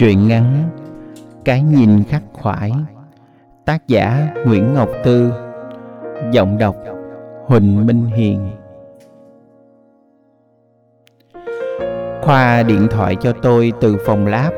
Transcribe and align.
Truyện 0.00 0.28
ngắn 0.28 0.68
Cái 1.44 1.62
nhìn 1.62 2.04
khắc 2.04 2.22
khoải 2.32 2.72
Tác 3.64 3.88
giả 3.88 4.34
Nguyễn 4.46 4.74
Ngọc 4.74 4.88
Tư 5.04 5.32
Giọng 6.32 6.58
đọc 6.58 6.76
Huỳnh 7.46 7.86
Minh 7.86 8.06
Hiền. 8.06 8.50
Khoa 12.22 12.62
điện 12.62 12.88
thoại 12.90 13.16
cho 13.20 13.32
tôi 13.42 13.72
từ 13.80 13.96
phòng 14.06 14.26
lab. 14.26 14.52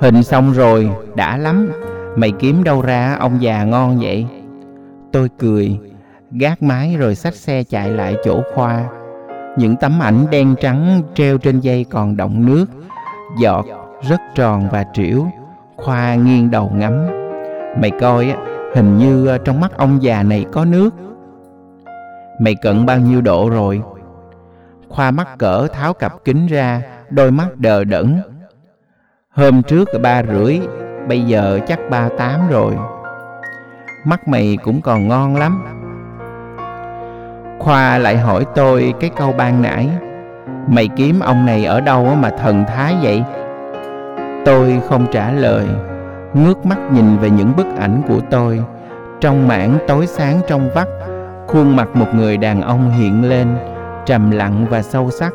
Hình 0.00 0.22
xong 0.22 0.52
rồi, 0.52 0.90
đã 1.14 1.36
lắm. 1.36 1.72
Mày 2.16 2.32
kiếm 2.38 2.64
đâu 2.64 2.82
ra 2.82 3.16
ông 3.20 3.42
già 3.42 3.64
ngon 3.64 3.98
vậy? 4.02 4.26
Tôi 5.12 5.28
cười 5.38 5.78
Gác 6.30 6.62
máy 6.62 6.96
rồi 6.98 7.14
xách 7.14 7.34
xe 7.34 7.64
chạy 7.64 7.90
lại 7.90 8.16
chỗ 8.24 8.42
Khoa. 8.54 8.88
Những 9.58 9.76
tấm 9.76 10.02
ảnh 10.02 10.26
đen 10.30 10.54
trắng 10.60 11.02
treo 11.14 11.38
trên 11.38 11.60
dây 11.60 11.84
còn 11.90 12.16
động 12.16 12.46
nước 12.46 12.66
Giọt 13.40 13.81
rất 14.08 14.20
tròn 14.34 14.68
và 14.70 14.84
trĩu, 14.92 15.26
khoa 15.76 16.14
nghiêng 16.14 16.50
đầu 16.50 16.70
ngắm. 16.74 17.06
Mày 17.80 17.90
coi 17.90 18.30
á, 18.30 18.36
hình 18.74 18.98
như 18.98 19.26
ờ, 19.26 19.38
trong 19.38 19.60
mắt 19.60 19.76
ông 19.76 20.02
già 20.02 20.22
này 20.22 20.46
có 20.52 20.64
nước. 20.64 20.90
Mày 22.40 22.54
cận 22.54 22.86
bao 22.86 22.98
nhiêu 22.98 23.20
độ 23.20 23.50
rồi? 23.50 23.82
Khoa 24.88 25.10
mắc 25.10 25.28
cỡ 25.38 25.66
tháo 25.66 25.94
cặp 25.94 26.12
kính 26.24 26.46
ra, 26.46 26.82
đôi 27.10 27.30
mắt 27.30 27.46
đờ 27.56 27.84
đẫn. 27.84 28.22
Hôm 29.30 29.62
trước 29.62 29.88
ba 30.02 30.22
rưỡi, 30.22 30.60
bây 31.08 31.20
giờ 31.20 31.60
chắc 31.66 31.78
ba 31.90 32.08
tám 32.18 32.48
rồi. 32.50 32.76
Mắt 34.04 34.28
mày 34.28 34.58
cũng 34.64 34.80
còn 34.80 35.08
ngon 35.08 35.36
lắm. 35.36 35.64
Khoa 37.58 37.98
lại 37.98 38.16
hỏi 38.18 38.44
tôi 38.54 38.94
cái 39.00 39.10
câu 39.16 39.32
ban 39.32 39.62
nãy. 39.62 39.90
Mày 40.66 40.88
kiếm 40.96 41.20
ông 41.20 41.46
này 41.46 41.64
ở 41.64 41.80
đâu 41.80 42.04
mà 42.14 42.30
thần 42.30 42.64
thái 42.68 42.96
vậy? 43.02 43.24
Tôi 44.44 44.80
không 44.88 45.06
trả 45.12 45.32
lời. 45.32 45.66
Ngước 46.34 46.66
mắt 46.66 46.78
nhìn 46.92 47.16
về 47.16 47.30
những 47.30 47.52
bức 47.56 47.66
ảnh 47.78 48.02
của 48.08 48.20
tôi. 48.30 48.62
Trong 49.20 49.48
mảng 49.48 49.78
tối 49.88 50.06
sáng 50.06 50.40
trong 50.48 50.70
vắt, 50.74 50.88
khuôn 51.46 51.76
mặt 51.76 51.96
một 51.96 52.06
người 52.14 52.36
đàn 52.36 52.62
ông 52.62 52.90
hiện 52.90 53.28
lên, 53.28 53.48
trầm 54.06 54.30
lặng 54.30 54.66
và 54.70 54.82
sâu 54.82 55.10
sắc. 55.10 55.32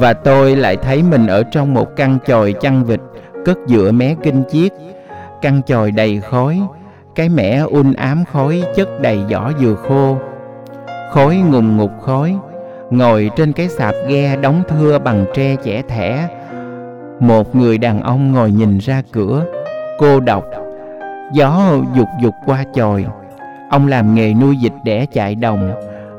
Và 0.00 0.12
tôi 0.12 0.56
lại 0.56 0.76
thấy 0.76 1.02
mình 1.02 1.26
ở 1.26 1.42
trong 1.42 1.74
một 1.74 1.96
căn 1.96 2.18
chòi 2.26 2.52
chăn 2.52 2.84
vịt, 2.84 3.00
cất 3.44 3.58
dựa 3.66 3.92
mé 3.92 4.14
kinh 4.22 4.42
chiết 4.50 4.72
căn 5.42 5.62
chòi 5.62 5.90
đầy 5.90 6.20
khói, 6.20 6.62
cái 7.14 7.28
mẻ 7.28 7.58
un 7.58 7.92
ám 7.92 8.24
khói 8.32 8.62
chất 8.74 9.00
đầy 9.00 9.20
giỏ 9.30 9.50
dừa 9.60 9.74
khô. 9.74 10.16
Khói 11.12 11.36
ngùng 11.36 11.76
ngục 11.76 11.90
khói 12.02 12.36
ngồi 12.92 13.30
trên 13.36 13.52
cái 13.52 13.68
sạp 13.68 13.94
ghe 14.08 14.36
đóng 14.36 14.62
thưa 14.68 14.98
bằng 14.98 15.24
tre 15.34 15.56
chẻ 15.64 15.82
thẻ. 15.88 16.28
Một 17.20 17.54
người 17.54 17.78
đàn 17.78 18.02
ông 18.02 18.32
ngồi 18.32 18.50
nhìn 18.50 18.78
ra 18.78 19.02
cửa. 19.12 19.44
Cô 19.98 20.20
độc 20.20 20.44
gió 21.32 21.76
dục 21.94 22.08
dục 22.22 22.34
qua 22.46 22.64
chòi 22.74 23.04
ông 23.72 23.86
làm 23.86 24.14
nghề 24.14 24.34
nuôi 24.34 24.56
vịt 24.62 24.72
đẻ 24.84 25.06
chạy 25.12 25.34
đồng. 25.34 25.72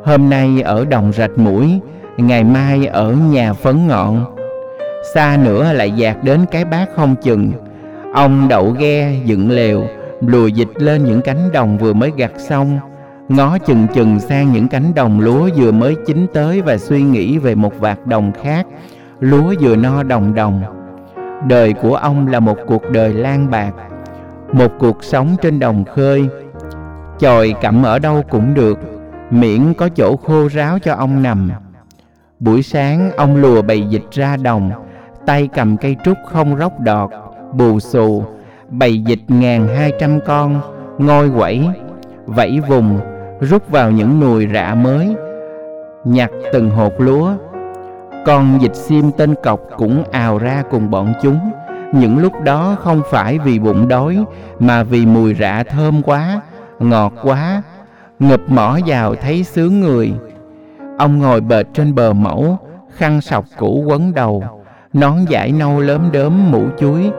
Hôm 0.03 0.29
nay 0.29 0.61
ở 0.61 0.85
đồng 0.85 1.11
rạch 1.13 1.37
mũi, 1.37 1.79
ngày 2.17 2.43
mai 2.43 2.85
ở 2.85 3.11
nhà 3.31 3.53
phấn 3.53 3.87
ngọn. 3.87 4.25
Xa 5.13 5.37
nữa 5.43 5.73
lại 5.73 5.91
dạt 5.91 6.23
đến 6.23 6.45
cái 6.51 6.65
bát 6.65 6.89
không 6.95 7.15
chừng. 7.15 7.51
Ông 8.13 8.47
đậu 8.47 8.69
ghe 8.69 9.15
dựng 9.25 9.51
lều, 9.51 9.83
lùi 10.21 10.53
vịt 10.55 10.67
lên 10.75 11.05
những 11.05 11.21
cánh 11.21 11.51
đồng 11.51 11.77
vừa 11.77 11.93
mới 11.93 12.11
gặt 12.17 12.31
xong 12.37 12.79
ngó 13.29 13.57
chừng 13.57 13.87
chừng 13.93 14.19
sang 14.19 14.51
những 14.51 14.67
cánh 14.67 14.93
đồng 14.95 15.19
lúa 15.19 15.49
vừa 15.55 15.71
mới 15.71 15.95
chín 16.05 16.27
tới 16.33 16.61
và 16.61 16.77
suy 16.77 17.01
nghĩ 17.01 17.37
về 17.37 17.55
một 17.55 17.79
vạt 17.79 18.07
đồng 18.07 18.31
khác. 18.43 18.67
Lúa 19.19 19.53
vừa 19.61 19.75
no 19.75 20.03
đồng 20.03 20.33
đồng. 20.33 20.63
Đời 21.47 21.73
của 21.73 21.95
ông 21.95 22.27
là 22.27 22.39
một 22.39 22.57
cuộc 22.67 22.89
đời 22.91 23.13
lang 23.13 23.49
bạc, 23.51 23.71
một 24.51 24.71
cuộc 24.79 25.03
sống 25.03 25.35
trên 25.41 25.59
đồng 25.59 25.85
khơi. 25.85 26.29
Chòi 27.19 27.53
cặm 27.61 27.83
ở 27.83 27.99
đâu 27.99 28.23
cũng 28.29 28.53
được, 28.53 28.79
miễn 29.29 29.73
có 29.73 29.89
chỗ 29.89 30.15
khô 30.15 30.47
ráo 30.47 30.79
cho 30.79 30.93
ông 30.93 31.23
nằm. 31.23 31.51
Buổi 32.39 32.63
sáng, 32.63 33.11
ông 33.17 33.35
lùa 33.35 33.61
bầy 33.61 33.83
dịch 33.89 34.11
ra 34.11 34.37
đồng, 34.37 34.71
tay 35.25 35.49
cầm 35.53 35.77
cây 35.77 35.95
trúc 36.05 36.17
không 36.31 36.57
róc 36.57 36.79
đọt, 36.79 37.09
bù 37.53 37.79
xù, 37.79 38.23
bầy 38.69 38.99
dịch 38.99 39.23
ngàn 39.27 39.67
hai 39.67 39.91
trăm 39.99 40.19
con, 40.25 40.61
ngôi 40.97 41.29
quẩy, 41.29 41.67
vẫy 42.25 42.59
vùng 42.67 42.99
rút 43.39 43.69
vào 43.69 43.91
những 43.91 44.19
nùi 44.19 44.47
rạ 44.53 44.73
mới, 44.73 45.15
nhặt 46.03 46.29
từng 46.53 46.69
hột 46.69 46.93
lúa. 47.01 47.31
Con 48.25 48.61
dịch 48.61 48.75
xiêm 48.75 49.11
tên 49.11 49.35
cọc 49.43 49.59
cũng 49.77 50.03
ào 50.11 50.37
ra 50.37 50.63
cùng 50.71 50.89
bọn 50.89 51.13
chúng. 51.21 51.39
Những 51.93 52.17
lúc 52.17 52.33
đó 52.43 52.75
không 52.79 53.01
phải 53.11 53.39
vì 53.39 53.59
bụng 53.59 53.87
đói, 53.87 54.25
mà 54.59 54.83
vì 54.83 55.05
mùi 55.05 55.35
rạ 55.35 55.63
thơm 55.63 56.01
quá, 56.03 56.41
ngọt 56.79 57.13
quá. 57.23 57.61
Ngập 58.19 58.39
mỏ 58.47 58.79
vào 58.85 59.15
thấy 59.15 59.43
sướng 59.43 59.81
người. 59.81 60.13
Ông 60.97 61.19
ngồi 61.19 61.41
bệt 61.41 61.67
trên 61.73 61.95
bờ 61.95 62.13
mẫu, 62.13 62.57
khăn 62.95 63.21
sọc 63.21 63.45
cũ 63.57 63.83
quấn 63.87 64.13
đầu, 64.13 64.43
nón 64.93 65.13
vải 65.29 65.51
nâu 65.51 65.79
lớn 65.79 66.09
đớm 66.13 66.51
mũ 66.51 66.65
chuối. 66.79 67.11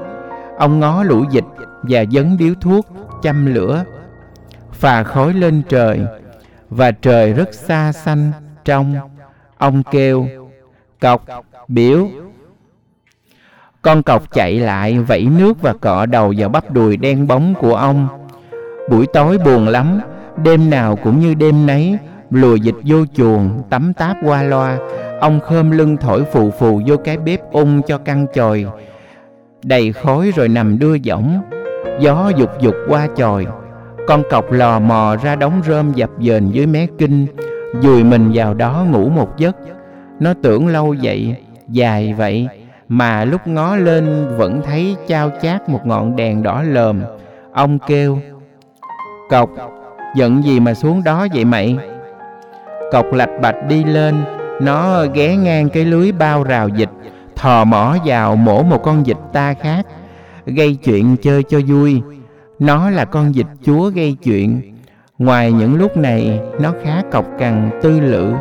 Ông 0.58 0.80
ngó 0.80 1.02
lũ 1.02 1.24
dịch 1.30 1.44
và 1.82 2.04
dấn 2.12 2.36
điếu 2.38 2.54
thuốc 2.60 2.86
chăm 3.22 3.46
lửa 3.46 3.84
phà 4.84 5.02
khói 5.02 5.32
lên 5.32 5.62
trời, 5.68 6.00
và 6.70 6.90
trời 6.90 7.32
rất 7.32 7.54
xa 7.54 7.92
xanh 7.92 8.32
trong. 8.64 8.94
Ông 9.58 9.82
kêu, 9.90 10.28
cọc, 11.00 11.24
biểu. 11.68 12.08
Con 13.82 14.02
cọc 14.02 14.32
chạy 14.32 14.58
lại, 14.58 14.98
vẫy 14.98 15.28
nước 15.38 15.62
và 15.62 15.72
cọ 15.80 16.06
đầu 16.06 16.34
vào 16.36 16.48
bắp 16.48 16.70
đùi 16.70 16.96
đen 16.96 17.26
bóng 17.26 17.54
của 17.54 17.74
ông. 17.74 18.08
Buổi 18.90 19.06
tối 19.12 19.38
buồn 19.38 19.68
lắm, 19.68 20.00
đêm 20.36 20.70
nào 20.70 20.96
cũng 20.96 21.20
như 21.20 21.34
đêm 21.34 21.66
nấy, 21.66 21.98
lùa 22.30 22.54
dịch 22.54 22.76
vô 22.84 23.06
chuồng, 23.14 23.62
tắm 23.70 23.92
táp 23.92 24.16
qua 24.24 24.42
loa. 24.42 24.78
Ông 25.20 25.40
khơm 25.40 25.70
lưng 25.70 25.96
thổi 25.96 26.24
phù 26.32 26.50
phù 26.50 26.82
vô 26.86 26.96
cái 26.96 27.16
bếp 27.16 27.52
ung 27.52 27.82
cho 27.82 27.98
căn 27.98 28.26
chòi 28.34 28.66
đầy 29.62 29.92
khói 29.92 30.32
rồi 30.36 30.48
nằm 30.48 30.78
đưa 30.78 30.96
võng. 31.06 31.42
Gió 32.00 32.32
dục 32.36 32.50
dục 32.60 32.74
qua 32.88 33.08
chòi 33.16 33.46
con 34.06 34.22
cọc 34.30 34.52
lò 34.52 34.78
mò 34.78 35.16
ra 35.22 35.36
đống 35.36 35.62
rơm 35.66 35.92
dập 35.92 36.10
dềnh 36.20 36.54
dưới 36.54 36.66
mé 36.66 36.86
kinh, 36.98 37.26
dùi 37.82 38.04
mình 38.04 38.30
vào 38.34 38.54
đó 38.54 38.84
ngủ 38.90 39.08
một 39.08 39.36
giấc. 39.36 39.56
Nó 40.20 40.34
tưởng 40.42 40.66
lâu 40.66 40.94
vậy, 41.02 41.36
dài 41.68 42.14
vậy, 42.14 42.48
mà 42.88 43.24
lúc 43.24 43.46
ngó 43.46 43.76
lên 43.76 44.26
vẫn 44.36 44.62
thấy 44.62 44.96
trao 45.08 45.30
chát 45.42 45.68
một 45.68 45.86
ngọn 45.86 46.16
đèn 46.16 46.42
đỏ 46.42 46.62
lờm. 46.62 47.02
Ông 47.52 47.78
kêu, 47.78 48.18
cọc, 49.30 49.50
giận 50.16 50.44
gì 50.44 50.60
mà 50.60 50.74
xuống 50.74 51.04
đó 51.04 51.26
vậy 51.34 51.44
mày? 51.44 51.76
Cọc 52.92 53.12
lạch 53.12 53.40
bạch 53.42 53.56
đi 53.68 53.84
lên, 53.84 54.14
nó 54.60 55.04
ghé 55.14 55.36
ngang 55.36 55.68
cái 55.68 55.84
lưới 55.84 56.12
bao 56.12 56.42
rào 56.42 56.68
dịch, 56.68 56.90
thò 57.36 57.64
mỏ 57.64 57.96
vào 58.04 58.36
mổ 58.36 58.62
một 58.62 58.82
con 58.82 59.02
vịt 59.02 59.16
ta 59.32 59.54
khác, 59.54 59.86
gây 60.46 60.74
chuyện 60.74 61.16
chơi 61.22 61.42
cho 61.42 61.60
vui 61.66 62.02
nó 62.58 62.90
là 62.90 63.04
con 63.04 63.34
dịch 63.34 63.46
chúa 63.62 63.90
gây 63.90 64.16
chuyện. 64.22 64.60
Ngoài 65.18 65.52
những 65.52 65.76
lúc 65.76 65.96
này, 65.96 66.40
nó 66.60 66.72
khá 66.82 67.02
cọc 67.12 67.24
cằn, 67.38 67.70
tư 67.82 68.00
lự. 68.00 68.32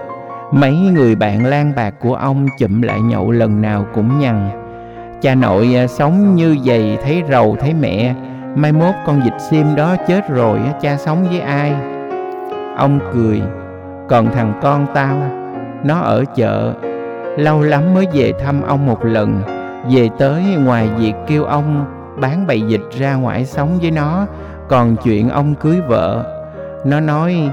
Mấy 0.51 0.75
người 0.93 1.15
bạn 1.15 1.45
lang 1.45 1.71
bạc 1.75 1.93
của 2.01 2.15
ông 2.15 2.47
chụm 2.59 2.81
lại 2.81 3.01
nhậu 3.01 3.31
lần 3.31 3.61
nào 3.61 3.85
cũng 3.93 4.19
nhằn. 4.19 4.49
Cha 5.21 5.35
nội 5.35 5.75
à, 5.75 5.87
sống 5.87 6.35
như 6.35 6.57
vậy, 6.63 6.97
thấy 7.03 7.23
rầu, 7.29 7.57
thấy 7.59 7.73
mẹ. 7.73 8.15
Mai 8.55 8.71
mốt 8.71 8.93
con 9.05 9.21
dịch 9.23 9.37
sim 9.49 9.75
đó 9.75 9.95
chết 10.07 10.29
rồi 10.29 10.57
à, 10.57 10.73
cha 10.81 10.97
sống 10.97 11.23
với 11.23 11.39
ai? 11.39 11.73
Ông 12.77 12.99
cười, 13.13 13.41
còn 14.09 14.31
thằng 14.33 14.59
con 14.61 14.85
tao 14.93 15.17
nó 15.83 15.99
ở 15.99 16.25
chợ. 16.35 16.73
Lâu 17.37 17.61
lắm 17.61 17.93
mới 17.93 18.07
về 18.13 18.33
thăm 18.39 18.61
ông 18.61 18.85
một 18.85 19.05
lần. 19.05 19.41
Về 19.91 20.09
tới, 20.19 20.43
ngoài 20.59 20.89
việc 20.97 21.13
kêu 21.27 21.43
ông 21.43 21.85
bán 22.17 22.47
bày 22.47 22.61
dịch 22.61 22.81
ra 22.99 23.15
ngoài 23.15 23.45
sống 23.45 23.77
với 23.81 23.91
nó. 23.91 24.25
Còn 24.69 24.95
chuyện 25.03 25.29
ông 25.29 25.55
cưới 25.55 25.81
vợ, 25.87 26.25
nó 26.85 26.99
nói, 26.99 27.49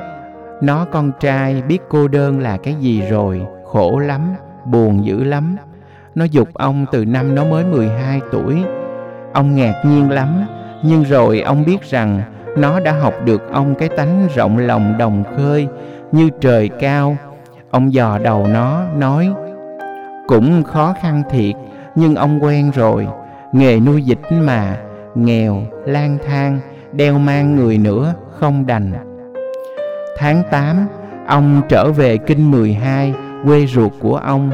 nó 0.61 0.87
con 0.93 1.13
trai, 1.21 1.63
biết 1.63 1.79
cô 1.89 2.09
đơn 2.09 2.41
là 2.41 2.57
cái 2.57 2.75
gì 2.75 3.03
rồi, 3.11 3.43
khổ 3.65 3.99
lắm, 3.99 4.35
buồn 4.65 5.05
dữ 5.05 5.25
lắm. 5.25 5.57
Nó 6.15 6.25
dục 6.25 6.49
ông 6.55 6.87
từ 6.93 7.05
năm 7.05 7.35
nó 7.35 7.45
mới 7.45 7.65
12 7.65 8.21
tuổi. 8.33 8.65
Ông 9.33 9.55
ngạc 9.55 9.83
nhiên 9.87 10.11
lắm, 10.11 10.45
nhưng 10.83 11.03
rồi 11.03 11.41
ông 11.41 11.65
biết 11.65 11.91
rằng 11.91 12.23
nó 12.57 12.81
đã 12.81 12.93
học 12.93 13.15
được 13.25 13.53
ông 13.53 13.75
cái 13.75 13.89
tánh 13.89 14.29
rộng 14.35 14.59
lòng 14.59 14.99
đồng 14.99 15.25
khơi 15.37 15.69
như 16.13 16.31
trời 16.41 16.69
cao. 16.69 17.17
Ông 17.71 17.93
dò 17.93 18.19
đầu 18.19 18.47
nó, 18.47 18.83
nói, 18.97 19.33
cũng 20.27 20.63
khó 20.63 20.95
khăn 21.03 21.23
thiệt, 21.31 21.55
nhưng 21.95 22.15
ông 22.15 22.45
quen 22.45 22.71
rồi 22.75 23.07
nghề 23.53 23.81
nuôi 23.81 24.03
dịch 24.03 24.21
mà 24.31 24.77
nghèo, 25.15 25.63
lang 25.87 26.19
thang, 26.27 26.61
đeo 26.93 27.19
mang 27.19 27.57
người 27.57 27.79
nữa 27.79 28.15
không 28.39 28.67
đành. 28.67 28.93
Tháng 30.19 30.43
8 30.51 30.87
ông 31.27 31.63
trở 31.69 31.93
về 31.93 32.17
kinh 32.17 32.51
12 32.51 33.15
quê 33.45 33.67
ruột 33.67 33.93
của 34.01 34.17
ông. 34.17 34.51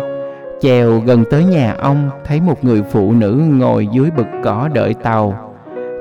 Chèo 0.61 1.01
gần 1.01 1.25
tới 1.31 1.45
nhà 1.45 1.75
ông, 1.79 2.11
Thấy 2.25 2.41
một 2.41 2.65
người 2.65 2.83
phụ 2.83 3.13
nữ 3.13 3.43
ngồi 3.49 3.87
dưới 3.93 4.11
bực 4.17 4.27
cỏ 4.45 4.69
đợi 4.75 4.95
tàu. 4.95 5.55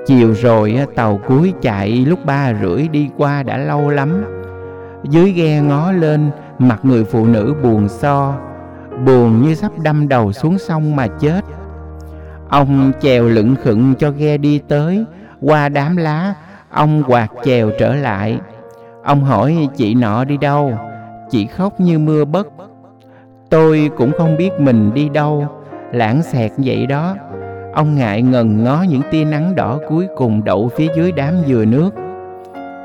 Chiều 0.05 0.33
rồi, 0.33 0.79
tàu 0.95 1.19
cuối 1.27 1.53
chạy 1.61 1.89
lúc 1.89 2.25
ba 2.25 2.53
rưỡi 2.61 2.87
đi 2.87 3.09
qua 3.17 3.43
đã 3.43 3.57
lâu 3.57 3.89
lắm. 3.89 4.25
Dưới 5.03 5.31
ghe 5.31 5.61
ngó 5.61 5.91
lên, 5.91 6.29
Mặt 6.59 6.79
người 6.83 7.03
phụ 7.03 7.25
nữ 7.25 7.55
buồn 7.63 7.89
so. 7.89 8.33
Buồn 9.05 9.41
như 9.41 9.55
sắp 9.55 9.71
đâm 9.83 10.07
đầu 10.07 10.31
xuống 10.31 10.57
sông 10.57 10.95
mà 10.95 11.07
chết. 11.07 11.41
Ông 12.49 12.91
chèo 13.01 13.23
lững 13.25 13.55
khựng 13.55 13.95
cho 13.95 14.11
ghe 14.11 14.37
đi 14.37 14.59
tới. 14.67 15.05
Qua 15.41 15.69
đám 15.69 15.97
lá, 15.97 16.33
Ông 16.75 17.03
quạt 17.07 17.27
chèo 17.43 17.71
trở 17.79 17.95
lại. 17.95 18.39
Ông 19.03 19.23
hỏi, 19.23 19.67
chị 19.75 19.93
nọ 19.93 20.23
đi 20.23 20.37
đâu? 20.37 20.71
Chị 21.29 21.45
khóc 21.45 21.79
như 21.79 21.99
mưa 21.99 22.25
bất. 22.25 22.47
Tôi 23.49 23.89
cũng 23.97 24.11
không 24.17 24.37
biết 24.37 24.49
mình 24.59 24.93
đi 24.93 25.09
đâu. 25.09 25.47
Lãng 25.91 26.23
xẹt 26.23 26.51
vậy 26.57 26.85
đó. 26.85 27.15
Ông 27.73 27.95
ngại 27.95 28.21
ngần 28.21 28.63
ngó 28.63 28.85
những 28.89 29.01
tia 29.11 29.23
nắng 29.25 29.55
đỏ 29.55 29.79
cuối 29.89 30.07
cùng 30.17 30.43
đậu 30.43 30.69
phía 30.75 30.87
dưới 30.95 31.11
đám 31.11 31.33
dừa 31.47 31.65
nước. 31.65 31.89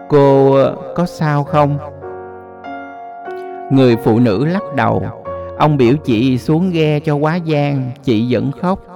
Cô 0.08 0.56
có 0.96 1.06
sao 1.06 1.44
không? 1.44 1.78
Người 3.70 3.96
phụ 3.96 4.18
nữ 4.18 4.44
lắc 4.44 4.62
đầu. 4.76 5.02
Ông 5.58 5.76
biểu 5.76 5.94
chị 6.04 6.38
xuống 6.38 6.70
ghe 6.70 7.00
cho 7.00 7.14
quá 7.14 7.36
gian, 7.36 7.90
Chị 8.02 8.26
vẫn 8.30 8.50
khóc. 8.60 8.89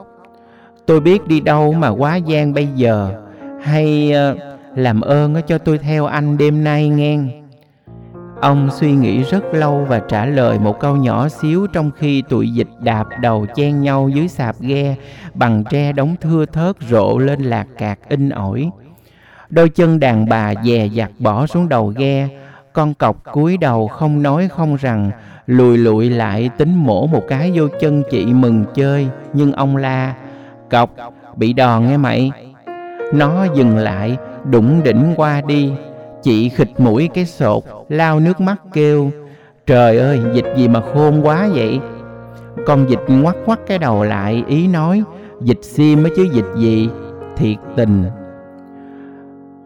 Tôi 0.87 1.01
biết 1.01 1.27
đi 1.27 1.41
đâu 1.41 1.73
mà 1.73 1.89
quá 1.89 2.17
gian 2.17 2.55
bây 2.55 2.67
giờ. 2.67 3.15
Hay 3.63 4.13
ờ, 4.13 4.37
làm 4.75 5.01
ơn 5.01 5.35
cho 5.47 5.59
tôi 5.59 5.79
theo 5.79 6.07
anh 6.07 6.39
đêm 6.39 6.65
nay 6.65 6.89
nghe 6.89 7.19
Ông 8.41 8.69
suy 8.71 8.93
nghĩ 8.93 9.23
rất 9.23 9.45
lâu 9.53 9.87
và 9.89 9.99
trả 10.09 10.27
lời 10.27 10.59
một 10.59 10.81
câu 10.81 10.97
nhỏ 10.97 11.29
xíu 11.29 11.67
trong 11.67 11.91
khi 11.97 12.23
tụi 12.29 12.49
dịch 12.49 12.69
đạp 12.81 13.07
đầu 13.21 13.47
chen 13.55 13.83
nhau 13.83 14.09
dưới 14.09 14.29
sạp 14.29 14.61
ghe 14.61 14.95
bằng 15.35 15.65
tre 15.71 15.93
đóng 15.93 16.17
thưa 16.21 16.47
thớt 16.47 16.77
rộ 16.89 17.19
lên 17.19 17.43
lạc 17.43 17.67
cạc 17.79 17.99
in 18.09 18.29
ỏi. 18.29 18.71
Đôi 19.51 19.69
chân 19.69 20.01
đàn 20.01 20.29
bà 20.29 20.55
dè 20.65 20.87
dặt 20.87 21.11
bỏ 21.19 21.47
xuống 21.47 21.69
đầu 21.69 21.93
ghe, 21.97 22.29
con 22.73 22.95
cọc 22.95 23.25
cúi 23.33 23.57
đầu 23.57 23.89
không 23.89 24.23
nói 24.23 24.49
không 24.49 24.77
rằng, 24.77 25.11
lùi 25.47 25.79
lụi 25.79 26.11
lại 26.11 26.51
tính 26.59 26.75
mổ 26.75 27.07
một 27.07 27.23
cái 27.29 27.53
vô 27.55 27.69
chân 27.81 28.03
chị 28.11 28.27
mừng 28.27 28.65
chơi, 28.75 29.09
nhưng 29.33 29.53
ông 29.53 29.77
la, 29.77 30.15
cọc, 30.71 30.91
bị 31.37 31.53
đòn 31.53 31.87
nghe 31.87 31.97
mày. 31.97 32.31
Nó 33.13 33.47
dừng 33.55 33.77
lại, 33.77 34.17
đụng 34.45 34.83
đỉnh 34.83 35.15
qua 35.17 35.41
đi, 35.41 35.73
Chị 36.25 36.49
khịt 36.49 36.69
mũi 36.79 37.11
cái 37.15 37.27
sột, 37.27 37.65
lao 37.89 38.21
nước 38.21 38.41
mắt 38.41 38.57
kêu. 38.73 39.11
Trời 39.67 39.99
ơi, 39.99 40.21
dịch 40.33 40.45
gì 40.57 40.69
mà 40.69 40.81
khôn 40.81 41.27
quá 41.27 41.49
vậy? 41.53 41.81
Con 42.67 42.87
dịch 42.91 43.01
ngoắc 43.09 43.37
ngoắc 43.47 43.59
cái 43.67 43.79
đầu 43.79 44.05
lại, 44.05 44.45
ý 44.49 44.69
nói 44.69 45.03
Dịch 45.41 45.59
sim 45.63 46.03
mới 46.03 46.13
chứ 46.17 46.29
dịch 46.33 46.47
gì? 46.57 46.89
Thiệt 47.37 47.57
tình. 47.77 48.05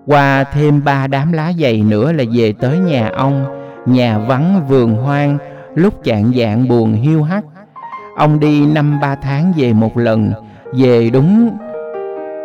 Qua 0.07 0.45
thêm 0.45 0.85
ba 0.85 1.07
đám 1.07 1.33
lá 1.33 1.53
dày 1.61 1.83
nữa 1.83 2.13
là 2.13 2.25
về 2.33 2.53
tới 2.53 2.79
nhà 2.79 3.11
ông. 3.17 3.45
Nhà 3.87 4.19
vắng 4.19 4.67
vườn 4.69 4.95
hoang 4.95 5.39
Lúc 5.75 6.05
chạng 6.05 6.33
dạng 6.37 6.69
buồn 6.69 6.93
hiu 6.93 7.23
hắt. 7.23 7.45
Ông 8.17 8.41
đi 8.41 8.67
năm 8.67 9.01
ba 9.01 9.15
tháng 9.15 9.53
về 9.57 9.73
một 9.73 9.97
lần. 9.97 10.33
Về 10.73 11.11
đúng. 11.11 11.59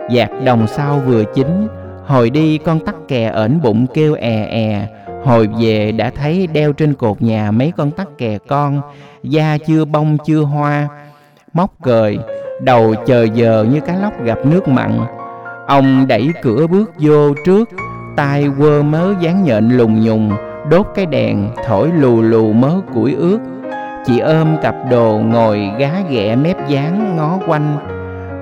Dạt 0.09 0.29
đồng 0.45 0.67
sau 0.67 1.01
vừa 1.05 1.23
chín. 1.23 1.67
Hồi 2.05 2.29
đi 2.29 2.57
con 2.57 2.79
tắc 2.79 2.95
kè 3.07 3.23
ẩn 3.23 3.61
bụng 3.61 3.87
kêu 3.93 4.13
è 4.13 4.45
è. 4.49 4.87
Hồi 5.23 5.49
về 5.59 5.91
đã 5.91 6.11
thấy 6.15 6.47
đeo 6.47 6.73
trên 6.73 6.93
cột 6.93 7.21
nhà 7.21 7.51
mấy 7.51 7.71
con 7.77 7.91
tắc 7.91 8.07
kè 8.17 8.37
con. 8.47 8.81
Da 9.23 9.57
chưa 9.67 9.85
bông, 9.85 10.17
chưa 10.25 10.41
hoa. 10.41 10.87
Móc 11.53 11.71
cười 11.83 12.17
Đầu 12.61 12.95
chờ 13.05 13.27
giờ 13.33 13.65
như 13.71 13.79
cá 13.79 13.95
lóc 13.95 14.23
gặp 14.23 14.37
nước 14.45 14.67
mặn. 14.67 14.99
Ông 15.67 16.07
đẩy 16.07 16.29
cửa 16.41 16.67
bước 16.67 16.91
vô 16.99 17.33
trước. 17.45 17.69
Tay 18.15 18.45
quơ 18.59 18.83
mớ 18.83 19.13
dán 19.21 19.43
nhện 19.43 19.69
lùng 19.69 20.01
nhùng. 20.01 20.31
Đốt 20.69 20.85
cái 20.95 21.05
đèn, 21.05 21.49
thổi 21.65 21.91
lù 21.99 22.21
lù 22.21 22.53
mớ 22.53 22.71
củi 22.93 23.13
ướt. 23.13 23.39
Chị 24.05 24.19
ôm 24.19 24.57
cặp 24.61 24.75
đồ 24.91 25.19
ngồi 25.25 25.69
gá 25.77 25.91
ghẹ 26.09 26.35
mép 26.35 26.67
dán 26.67 27.15
ngó 27.17 27.39
quanh. 27.47 27.92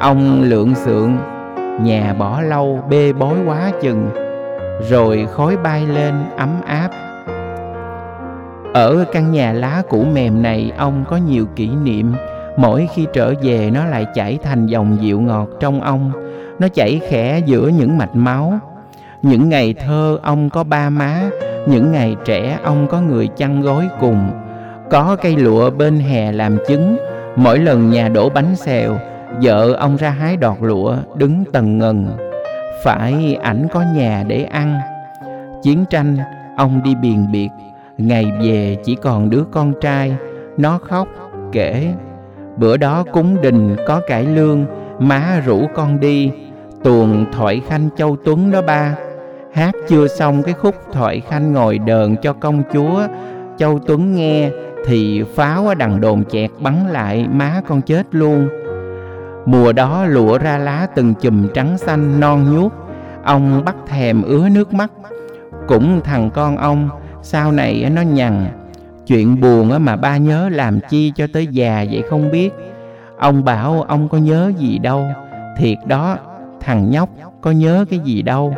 Ông 0.01 0.41
lượng 0.41 0.75
sượng, 0.75 1.17
nhà 1.81 2.15
bỏ 2.19 2.41
lâu 2.41 2.83
bê 2.89 3.13
bối 3.13 3.37
quá 3.47 3.71
chừng, 3.81 4.09
rồi 4.89 5.27
khói 5.31 5.57
bay 5.57 5.85
lên 5.85 6.13
ấm 6.37 6.49
áp. 6.65 6.89
Ở 8.73 9.05
căn 9.11 9.31
nhà 9.31 9.53
lá 9.53 9.81
cũ 9.89 10.05
mềm 10.13 10.41
này, 10.41 10.71
ông 10.77 11.03
có 11.09 11.17
nhiều 11.17 11.45
kỷ 11.55 11.69
niệm. 11.83 12.13
Mỗi 12.57 12.89
khi 12.93 13.07
trở 13.13 13.33
về, 13.41 13.71
nó 13.73 13.85
lại 13.85 14.05
chảy 14.15 14.37
thành 14.43 14.65
dòng 14.65 14.97
dịu 15.01 15.21
ngọt 15.21 15.47
trong 15.59 15.81
ông. 15.81 16.11
Nó 16.59 16.67
chảy 16.67 17.01
khẽ 17.09 17.41
giữa 17.45 17.67
những 17.67 17.97
mạch 17.97 18.15
máu. 18.15 18.53
Những 19.21 19.49
ngày 19.49 19.73
thơ 19.73 20.19
ông 20.23 20.49
có 20.49 20.63
ba 20.63 20.89
má, 20.89 21.21
những 21.67 21.91
ngày 21.91 22.15
trẻ 22.25 22.59
ông 22.63 22.87
có 22.87 23.01
người 23.01 23.27
chăn 23.27 23.61
gối 23.61 23.87
cùng. 23.99 24.31
Có 24.89 25.17
cây 25.21 25.35
lụa 25.37 25.69
bên 25.69 25.99
hè 25.99 26.31
làm 26.31 26.57
chứng, 26.67 26.97
mỗi 27.35 27.59
lần 27.59 27.89
nhà 27.89 28.09
đổ 28.09 28.29
bánh 28.29 28.55
xèo 28.55 28.97
Vợ 29.41 29.73
ông 29.73 29.95
ra 29.97 30.09
hái 30.09 30.37
đọt 30.37 30.57
lụa, 30.61 30.95
đứng 31.15 31.43
tần 31.53 31.77
ngần. 31.77 32.17
Phải 32.83 33.37
ảnh 33.41 33.67
có 33.73 33.83
nhà 33.95 34.23
để 34.27 34.43
ăn. 34.43 34.79
Chiến 35.63 35.85
tranh, 35.89 36.17
ông 36.57 36.81
đi 36.83 36.95
biền 36.95 37.31
biệt. 37.31 37.49
Ngày 37.97 38.31
về 38.41 38.77
chỉ 38.83 38.95
còn 38.95 39.29
đứa 39.29 39.43
con 39.51 39.73
trai. 39.81 40.15
Nó 40.57 40.77
khóc, 40.77 41.07
kể, 41.51 41.93
Bữa 42.57 42.77
đó 42.77 43.03
cúng 43.11 43.41
đình 43.41 43.75
có 43.87 44.01
cải 44.07 44.25
lương, 44.25 44.65
Má 44.99 45.41
rủ 45.45 45.67
con 45.75 45.99
đi. 45.99 46.31
Tuồng 46.83 47.25
thoại 47.33 47.61
khanh 47.67 47.89
châu 47.97 48.17
Tuấn 48.25 48.51
đó 48.51 48.61
ba. 48.61 48.95
Hát 49.53 49.75
chưa 49.87 50.07
xong 50.07 50.43
cái 50.43 50.53
khúc 50.53 50.75
thoại 50.93 51.19
khanh 51.19 51.53
ngồi 51.53 51.77
đờn 51.77 52.15
cho 52.21 52.33
công 52.33 52.63
chúa. 52.73 53.07
Châu 53.57 53.79
Tuấn 53.79 54.15
nghe 54.15 54.49
Thì 54.85 55.23
pháo 55.35 55.67
ở 55.67 55.75
đằng 55.75 56.01
đồn 56.01 56.23
chẹt 56.25 56.51
bắn 56.59 56.87
lại, 56.89 57.27
má 57.31 57.61
con 57.67 57.81
chết 57.81 58.03
luôn. 58.11 58.49
Mùa 59.45 59.73
đó 59.73 60.05
lụa 60.05 60.37
ra 60.37 60.57
lá 60.57 60.87
từng 60.95 61.13
chùm 61.13 61.47
trắng 61.53 61.77
xanh 61.77 62.19
non 62.19 62.55
nhuốc. 62.55 62.73
Ông 63.23 63.65
bắt 63.65 63.75
thèm 63.87 64.23
ứa 64.23 64.49
nước 64.49 64.73
mắt. 64.73 64.91
Cũng 65.67 66.01
thằng 66.03 66.29
con 66.33 66.57
ông, 66.57 66.89
Sau 67.21 67.51
này 67.51 67.89
nó 67.95 68.01
nhằn. 68.01 68.45
Chuyện 69.07 69.41
buồn 69.41 69.85
mà 69.85 69.95
ba 69.95 70.17
nhớ 70.17 70.49
làm 70.49 70.79
chi 70.89 71.11
cho 71.15 71.27
tới 71.33 71.47
già 71.47 71.85
vậy 71.91 72.03
không 72.09 72.31
biết. 72.31 72.53
Ông 73.17 73.43
bảo 73.43 73.81
ông 73.87 74.09
có 74.09 74.17
nhớ 74.17 74.51
gì 74.57 74.79
đâu. 74.79 75.05
Thiệt 75.57 75.77
đó, 75.85 76.17
Thằng 76.59 76.89
nhóc 76.91 77.09
có 77.41 77.51
nhớ 77.51 77.85
cái 77.89 77.99
gì 77.99 78.21
đâu. 78.21 78.55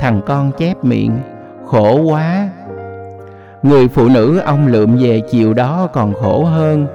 Thằng 0.00 0.20
con 0.26 0.52
chép 0.58 0.84
miệng, 0.84 1.18
Khổ 1.66 2.02
quá. 2.02 2.48
Người 3.62 3.88
phụ 3.88 4.08
nữ 4.08 4.38
ông 4.38 4.66
lượm 4.66 4.96
về 4.96 5.20
chiều 5.30 5.54
đó 5.54 5.88
còn 5.92 6.14
khổ 6.14 6.44
hơn. 6.44 6.86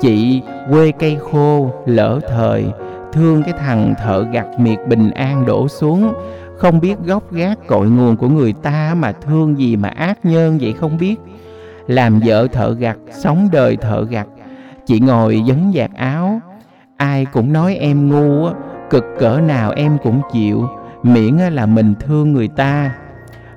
Chị 0.00 0.42
quê 0.70 0.92
cây 0.98 1.18
khô 1.20 1.70
lỡ 1.86 2.20
thời. 2.28 2.64
Thương 3.12 3.42
cái 3.42 3.52
thằng 3.52 3.94
thợ 3.98 4.24
gặt 4.32 4.46
miệt 4.58 4.78
bình 4.88 5.10
an 5.10 5.46
đổ 5.46 5.68
xuống. 5.68 6.12
Không 6.56 6.80
biết 6.80 6.94
gốc 7.04 7.32
gác 7.32 7.66
cội 7.66 7.90
nguồn 7.90 8.16
của 8.16 8.28
người 8.28 8.52
ta 8.52 8.94
Mà 8.96 9.12
thương 9.12 9.58
gì 9.58 9.76
mà 9.76 9.88
ác 9.88 10.18
nhân 10.22 10.58
vậy 10.60 10.72
không 10.72 10.98
biết. 10.98 11.16
Làm 11.86 12.20
vợ 12.24 12.46
thợ 12.52 12.74
gặt, 12.74 12.96
sống 13.10 13.48
đời 13.52 13.76
thợ 13.76 14.04
gặt. 14.10 14.26
Chị 14.86 15.00
ngồi 15.00 15.42
vấn 15.46 15.72
giặt 15.74 15.90
áo. 15.96 16.40
Ai 16.96 17.26
cũng 17.32 17.52
nói 17.52 17.74
em 17.74 18.08
ngu 18.08 18.48
Cực 18.90 19.04
cỡ 19.18 19.40
nào 19.40 19.70
em 19.70 19.98
cũng 20.02 20.20
chịu. 20.32 20.68
Miễn 21.02 21.36
là 21.36 21.66
mình 21.66 21.94
thương 22.00 22.32
người 22.32 22.48
ta. 22.48 22.94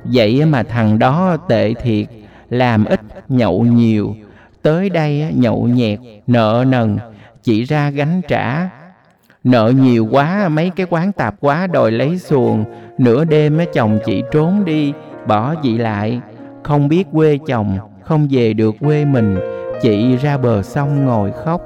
Vậy 0.03 0.45
mà 0.45 0.63
thằng 0.63 0.99
đó 0.99 1.37
tệ 1.49 1.73
thiệt 1.73 2.07
Làm 2.49 2.85
ít 2.85 2.99
nhậu 3.29 3.63
nhiều. 3.63 4.15
Tới 4.61 4.89
đây 4.89 5.25
nhậu 5.35 5.67
nhẹt, 5.67 5.99
nợ 6.27 6.65
nần, 6.67 6.97
chỉ 7.43 7.63
ra 7.63 7.89
gánh 7.89 8.21
trả. 8.27 8.69
Nợ 9.43 9.73
nhiều 9.81 10.07
quá, 10.11 10.49
mấy 10.49 10.71
cái 10.75 10.87
quán 10.89 11.11
tạp 11.11 11.35
quá 11.39 11.67
đòi 11.67 11.91
lấy 11.91 12.17
xuồng. 12.17 12.63
Nửa 12.97 13.23
đêm 13.23 13.59
chồng 13.73 13.99
chị 14.05 14.23
trốn 14.31 14.65
đi, 14.65 14.93
bỏ 15.27 15.55
chị 15.55 15.77
lại. 15.77 16.21
Không 16.63 16.87
biết 16.87 17.07
quê 17.11 17.39
chồng, 17.47 17.77
không 18.03 18.27
về 18.31 18.53
được 18.53 18.75
quê 18.79 19.05
mình. 19.05 19.37
Chị 19.81 20.17
ra 20.17 20.37
bờ 20.37 20.61
sông 20.61 21.05
ngồi 21.05 21.31
khóc. 21.45 21.61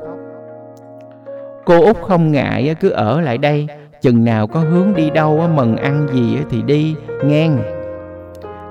Cô 1.66 1.82
út 1.82 1.98
không 2.02 2.32
ngại 2.32 2.76
cứ 2.80 2.90
ở 2.90 3.22
lại 3.22 3.38
đây. 3.38 3.68
Chừng 4.02 4.26
nào 4.26 4.48
có 4.48 4.60
hướng 4.60 4.94
đi 4.96 5.10
đâu 5.10 5.50
mần 5.56 5.76
ăn 5.76 6.08
gì 6.14 6.38
thì 6.50 6.62
đi, 6.62 6.96
ngang. 7.24 7.60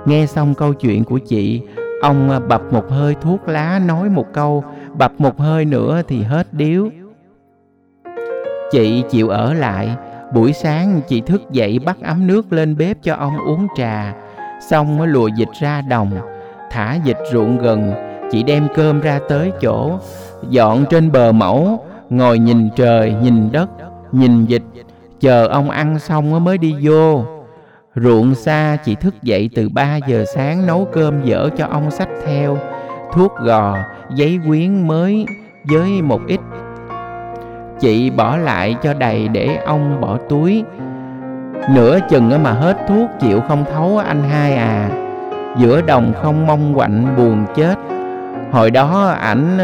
Nghe 0.07 0.27
xong 0.27 0.55
câu 0.55 0.75
chuyện 0.75 1.05
của 1.05 1.19
chị, 1.19 1.63
Ông 2.03 2.31
à, 2.31 2.41
bập 2.41 2.73
một 2.73 2.91
hơi 2.91 3.15
thuốc 3.21 3.49
lá 3.49 3.81
nói 3.87 4.09
một 4.09 4.27
câu, 4.33 4.65
bập 4.99 5.13
một 5.19 5.39
hơi 5.39 5.65
nữa 5.65 6.03
thì 6.09 6.23
hết 6.23 6.47
điếu. 6.53 6.89
Chị 8.73 9.05
chịu 9.11 9.29
ở 9.29 9.55
lại, 9.55 9.97
buổi 10.35 10.53
sáng 10.53 11.01
chị 11.09 11.21
thức 11.21 11.43
dậy 11.51 11.79
bắt 11.79 11.97
ấm 12.03 12.27
nước 12.27 12.53
lên 12.53 12.77
bếp 12.77 13.03
cho 13.03 13.15
ông 13.15 13.37
uống 13.47 13.67
trà, 13.77 14.15
xong 14.61 14.99
mới 14.99 15.09
lùa 15.09 15.29
dịch 15.29 15.53
ra 15.61 15.81
đồng, 15.81 16.11
thả 16.71 16.95
dịch 17.05 17.19
ruộng 17.33 17.59
gần, 17.59 17.93
chị 18.31 18.43
đem 18.43 18.69
cơm 18.75 19.01
ra 19.01 19.21
tới 19.29 19.53
chỗ. 19.61 19.99
Dọn 20.49 20.85
trên 20.91 21.13
bờ 21.13 21.33
mẫu. 21.33 21.85
Ngồi 22.11 22.39
nhìn 22.39 22.71
trời 22.77 23.15
nhìn 23.23 23.53
đất 23.53 23.71
nhìn 24.13 24.45
dịch. 24.45 24.63
Chờ 25.21 25.47
ông 25.47 25.71
ăn 25.71 25.99
xong 25.99 26.45
mới 26.45 26.59
đi 26.59 26.75
vô 26.83 27.25
ruộng 27.97 28.35
xa 28.35 28.77
chị 28.85 28.95
thức 28.95 29.15
dậy 29.23 29.51
từ 29.55 29.69
3 29.69 29.97
giờ 29.97 30.25
sáng 30.35 30.67
nấu 30.67 30.89
cơm 30.93 31.25
dở 31.25 31.49
cho 31.57 31.67
ông 31.67 31.91
sách 31.91 32.09
theo. 32.27 32.59
Thuốc 33.13 33.33
gò, 33.41 33.77
giấy 34.15 34.39
quyến 34.47 34.89
mới 34.89 35.27
với 35.65 36.03
một 36.03 36.21
ít. 36.27 36.41
Chị 37.81 38.11
bỏ 38.11 38.37
lại 38.37 38.77
cho 38.83 38.95
đầy 38.95 39.29
để 39.29 39.57
ông 39.67 40.01
bỏ 40.01 40.19
túi. 40.29 40.65
Nửa 41.75 41.99
chừng 42.11 42.43
mà 42.43 42.53
hết 42.53 42.77
thuốc 42.89 43.11
chịu 43.21 43.41
không 43.49 43.65
thấu 43.73 43.99
anh 43.99 44.23
hai 44.23 44.57
à. 44.57 44.91
Giữa 45.59 45.81
đồng 45.81 46.13
không 46.23 46.47
mong 46.47 46.75
quạnh 46.75 47.15
buồn 47.17 47.45
chết. 47.57 47.75
Hồi 48.53 48.71
đó 48.71 49.07
ảnh 49.21 49.59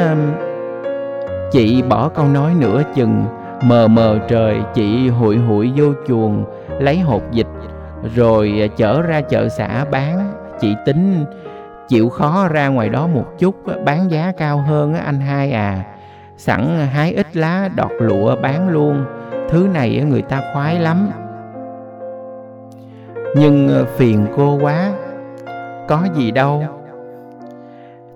chị 1.52 1.82
bỏ 1.82 2.08
câu 2.08 2.26
nói 2.28 2.52
nửa 2.60 2.82
chừng. 2.94 3.25
Mờ 3.62 3.88
mờ 3.88 4.18
trời, 4.28 4.60
chị 4.75 5.08
hụi 5.08 5.37
hụi 5.37 5.72
vô 5.76 5.87
chuồng, 6.08 6.44
lấy 6.78 6.99
hột 6.99 7.22
dịch 7.32 7.46
rồi 8.14 8.62
à, 8.62 8.66
chở 8.76 9.02
ra 9.02 9.21
chợ 9.21 9.49
xã 9.49 9.85
bán, 9.85 10.33
chị 10.61 10.76
tính 10.87 11.25
chịu 11.88 12.09
khó 12.09 12.49
ra 12.49 12.69
ngoài 12.69 12.88
đó 12.88 13.07
một 13.07 13.26
chút 13.38 13.54
bán 13.85 14.11
giá 14.11 14.33
cao 14.37 14.59
hơn 14.59 14.95
anh 14.95 15.21
hai 15.21 15.52
à. 15.52 15.85
Sẵn 16.37 16.78
hái 16.92 17.12
ít 17.12 17.37
lá, 17.37 17.69
đọt 17.76 17.90
lụa 18.00 18.37
bán 18.37 18.69
luôn. 18.69 19.04
Thứ 19.49 19.69
này 19.75 20.04
người 20.09 20.23
ta 20.23 20.40
khoái 20.52 20.80
lắm. 20.80 21.11
Nhưng 23.37 23.69
à, 23.69 23.83
phiền 23.97 24.26
cô 24.37 24.59
quá. 24.61 24.90
Có 25.88 26.07
gì 26.14 26.30
đâu. 26.30 26.64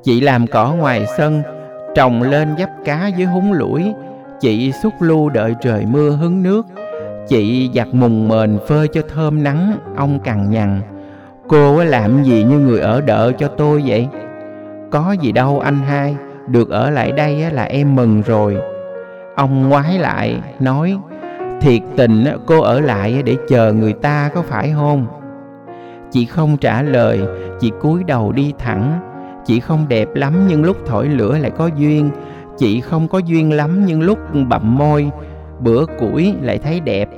Chị 0.03 0.21
làm 0.21 0.47
cỏ 0.47 0.75
ngoài 0.75 1.07
sân, 1.17 1.43
trồng 1.95 2.23
lên 2.23 2.55
dắp 2.59 2.71
cá 2.85 3.07
dưới 3.07 3.27
húng 3.27 3.53
lũi. 3.53 3.95
Chị 4.41 4.73
xúc 4.73 4.93
lu 5.01 5.29
đợi 5.29 5.55
trời 5.61 5.87
mưa 5.87 6.11
hứng 6.11 6.43
nước 6.43 6.67
chị 7.29 7.71
giặt 7.75 7.89
mùng 7.93 8.29
mền 8.29 8.59
phơi 8.69 8.89
cho 8.89 9.03
thơm 9.15 9.43
nắng, 9.43 9.79
ông 9.97 10.19
cằn 10.21 10.51
nhằn. 10.51 10.81
Cô 11.49 11.85
làm 11.85 12.23
gì 12.23 12.45
như 12.45 12.59
người 12.59 12.81
ở 12.81 13.01
đợ 13.01 13.33
cho 13.39 13.49
tôi 13.49 13.83
vậy? 13.87 14.09
Có 14.91 15.13
gì 15.13 15.33
đâu 15.33 15.61
anh 15.61 15.79
hai, 15.79 16.17
được 16.49 16.71
ở 16.71 16.91
lại 16.91 17.13
đây 17.13 17.51
là 17.51 17.63
em 17.63 17.95
mừng 17.95 18.23
rồi. 18.23 18.57
Ông 19.37 19.69
ngoái 19.69 19.99
lại, 19.99 20.41
nói, 20.61 20.99
thiệt 21.61 21.83
tình 21.97 22.25
cô 22.47 22.61
ở 22.61 22.81
lại 22.81 23.23
để 23.23 23.37
chờ 23.49 23.73
người 23.73 23.93
ta 23.93 24.31
có 24.35 24.43
phải 24.43 24.73
không? 24.77 25.07
Chị 26.11 26.25
không 26.25 26.57
trả 26.57 26.83
lời, 26.83 27.21
chị 27.61 27.73
cúi 27.81 28.05
đầu 28.05 28.33
đi 28.33 28.53
thẳng. 28.59 29.01
Chị 29.45 29.61
không 29.61 29.87
đẹp 29.89 30.09
lắm 30.15 30.47
nhưng 30.49 30.65
lúc 30.65 30.77
thổi 30.87 31.09
lửa 31.09 31.39
lại 31.39 31.51
có 31.51 31.67
duyên. 31.67 32.11
Chị 32.59 32.81
không 32.81 33.09
có 33.09 33.19
duyên 33.19 33.53
lắm 33.53 33.85
nhưng 33.87 34.03
lúc 34.03 34.19
bậm 34.49 34.79
môi 34.79 35.11
bữa 35.61 35.87
củi 35.99 36.35
lại 36.43 36.59
thấy 36.59 36.81
đẹp. 36.81 37.09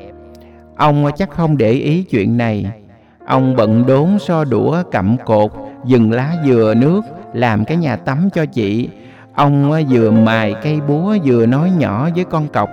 Ông 0.77 1.07
chắc 1.17 1.31
không 1.31 1.57
để 1.57 1.71
ý 1.71 2.03
chuyện 2.03 2.37
này. 2.37 2.67
Ông 3.27 3.57
bận 3.57 3.87
đốn 3.87 4.19
so 4.19 4.45
đũa, 4.45 4.83
cặm 4.91 5.17
cột, 5.25 5.51
dừng 5.85 6.13
lá 6.13 6.33
dừa 6.45 6.75
nước, 6.77 7.01
làm 7.33 7.65
cái 7.65 7.77
nhà 7.77 7.97
tắm 7.97 8.29
cho 8.35 8.47
chị. 8.47 8.89
Ông 9.35 9.73
vừa 9.91 10.11
mài 10.11 10.55
cây 10.63 10.81
búa 10.89 11.17
vừa 11.25 11.47
nói 11.47 11.73
nhỏ 11.79 12.09
với 12.15 12.25
con 12.25 12.49
cọc. 12.49 12.69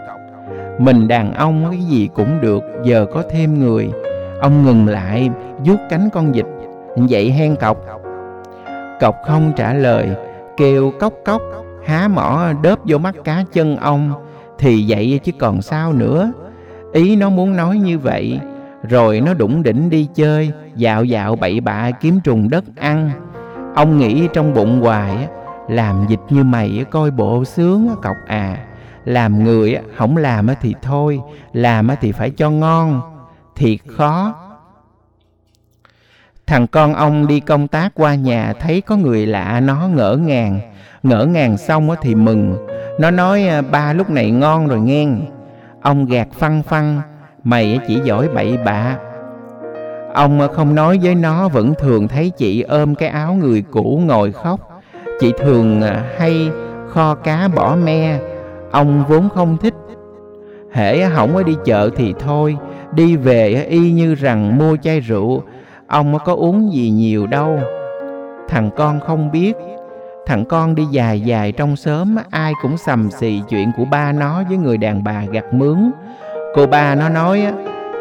Mình 0.80 1.08
đàn 1.08 1.34
ông 1.34 1.66
cái 1.72 1.80
gì 1.80 2.10
cũng 2.16 2.42
được, 2.42 2.64
giờ 2.84 3.06
có 3.14 3.24
thêm 3.30 3.60
người. 3.60 3.90
Ông 4.42 4.66
ngừng 4.66 4.88
lại, 4.88 5.30
vuốt 5.66 5.78
cánh 5.90 6.10
con 6.14 6.32
vịt. 6.32 6.46
Dậy 7.08 7.32
hen 7.32 7.56
cọc. 7.56 7.78
Cọc 9.00 9.16
không 9.28 9.52
trả 9.56 9.74
lời, 9.74 10.10
kêu 10.58 10.92
cốc 11.00 11.14
cốc, 11.26 11.42
há 11.86 12.08
mỏ, 12.08 12.48
đớp 12.62 12.80
vô 12.86 12.98
mắt 12.98 13.16
cá 13.24 13.44
chân 13.54 13.78
ông 13.78 14.12
thì 14.60 14.86
vậy 14.88 15.20
chứ 15.24 15.32
còn 15.40 15.62
sao 15.62 15.94
nữa. 15.94 16.32
Ý 16.94 17.16
nó 17.16 17.30
muốn 17.30 17.56
nói 17.56 17.78
như 17.78 18.00
vậy, 18.00 18.40
rồi 18.90 19.22
nó 19.22 19.34
đủng 19.34 19.64
đỉnh 19.64 19.90
đi 19.90 20.08
chơi, 20.16 20.52
dạo 20.76 21.04
dạo 21.04 21.36
bậy 21.36 21.62
bạ 21.62 21.92
kiếm 21.92 22.20
trùng 22.24 22.50
đất 22.50 22.64
ăn. 22.76 23.12
Ông 23.76 23.98
nghĩ 23.98 24.28
trong 24.34 24.54
bụng 24.54 24.82
hoài 24.82 25.28
làm 25.70 26.06
dịch 26.10 26.20
như 26.30 26.44
mày 26.44 26.86
coi 26.92 27.12
bộ 27.12 27.46
sướng 27.46 27.90
cọc 28.02 28.16
à. 28.28 28.58
Làm 29.06 29.44
người 29.44 29.78
không 29.96 30.18
làm 30.18 30.48
thì 30.62 30.76
thôi, 30.82 31.20
làm 31.54 31.88
thì 32.02 32.12
phải 32.12 32.30
cho 32.30 32.50
ngon. 32.50 33.02
Thiệt 33.56 33.80
khó. 33.88 34.36
Thằng 36.48 36.68
con 36.68 36.94
ông 36.94 37.28
đi 37.28 37.40
công 37.40 37.68
tác 37.68 37.92
qua 37.96 38.16
nhà 38.16 38.54
thấy 38.60 38.82
có 38.82 38.98
người 38.98 39.26
lạ 39.26 39.60
nó 39.60 39.88
ngỡ 39.88 40.16
ngàng. 40.16 40.60
Ngỡ 41.04 41.26
ngàng 41.26 41.58
xong 41.58 41.90
thì 42.02 42.16
mừng 42.16 42.68
nó 42.98 43.12
nói 43.12 43.44
à, 43.44 43.62
ba 43.62 43.94
lúc 43.94 44.10
này 44.10 44.32
ngon 44.32 44.68
rồi 44.68 44.80
nghe. 44.80 45.08
Ông 45.82 46.06
gạt 46.06 46.28
phăng 46.32 46.64
phăng, 46.64 47.02
mày 47.44 47.80
chỉ 47.88 48.00
giỏi 48.04 48.28
bậy 48.28 48.58
bạ. 48.66 48.98
Ông 50.14 50.42
à, 50.42 50.48
không 50.48 50.76
nói 50.76 51.00
với 51.04 51.16
nó, 51.16 51.48
vẫn 51.48 51.74
thường 51.80 52.08
thấy 52.08 52.30
chị 52.30 52.62
ôm 52.62 52.96
cái 52.96 53.10
áo 53.10 53.34
người 53.34 53.64
cũ 53.72 54.02
ngồi 54.06 54.32
khóc. 54.32 54.82
Chị 55.20 55.34
thường 55.38 55.82
à, 55.82 56.04
hay 56.18 56.50
kho 56.90 57.16
cá 57.16 57.48
bỏ 57.56 57.76
me. 57.76 58.20
Ông 58.72 59.04
vốn 59.08 59.30
không 59.30 59.58
thích. 59.58 59.74
Hễ 60.72 61.04
hỏng 61.04 61.34
có 61.34 61.44
đi 61.44 61.56
chợ 61.66 61.90
thì 61.96 62.14
thôi. 62.20 62.58
Đi 62.92 63.16
về 63.16 63.66
y 63.70 63.92
như 63.92 64.16
rằng 64.16 64.58
mua 64.58 64.78
chai 64.78 65.00
rượu. 65.00 65.44
Ông 65.88 66.18
có 66.26 66.34
uống 66.34 66.74
gì 66.74 66.90
nhiều 66.90 67.28
đâu. 67.28 67.60
Thằng 68.50 68.70
con 68.76 69.00
không 69.00 69.32
biết 69.32 69.54
thằng 70.26 70.46
con 70.46 70.76
đi 70.76 70.86
dài 70.86 71.22
dài 71.22 71.52
trong 71.52 71.76
xóm, 71.76 72.16
ai 72.30 72.54
cũng 72.62 72.78
sầm 72.78 73.12
xì 73.12 73.42
chuyện 73.50 73.72
của 73.78 73.86
ba 73.86 74.12
nó 74.12 74.44
với 74.44 74.58
người 74.58 74.78
đàn 74.78 75.04
bà 75.04 75.26
gặt 75.32 75.46
mướn. 75.54 75.92
Cô 76.56 76.68
ba 76.68 76.96
nó 76.96 77.10
nói, 77.10 77.48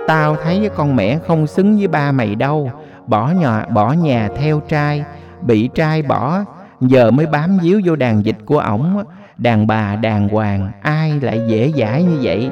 tao 0.06 0.36
thấy 0.44 0.70
con 0.76 0.96
mẹ 0.96 1.18
không 1.18 1.46
xứng 1.46 1.78
với 1.78 1.88
ba 1.88 2.12
mày 2.12 2.34
đâu, 2.34 2.70
bỏ 3.06 3.30
nhà 3.30 3.64
bỏ 3.64 3.92
nhà 3.92 4.28
theo 4.36 4.60
trai. 4.60 5.04
Bị 5.40 5.68
trai 5.74 6.02
bỏ, 6.02 6.44
giờ 6.80 7.10
mới 7.10 7.26
bám 7.26 7.58
díu 7.62 7.80
vô 7.84 7.96
đàn 7.96 8.24
dịch 8.24 8.38
của 8.46 8.58
ổng. 8.58 9.04
Đàn 9.38 9.66
bà, 9.66 9.96
đàng 9.96 10.28
hoàng, 10.28 10.72
ai 10.82 11.20
lại 11.20 11.40
dễ 11.48 11.72
dãi 11.76 12.02
như 12.02 12.18
vậy? 12.22 12.50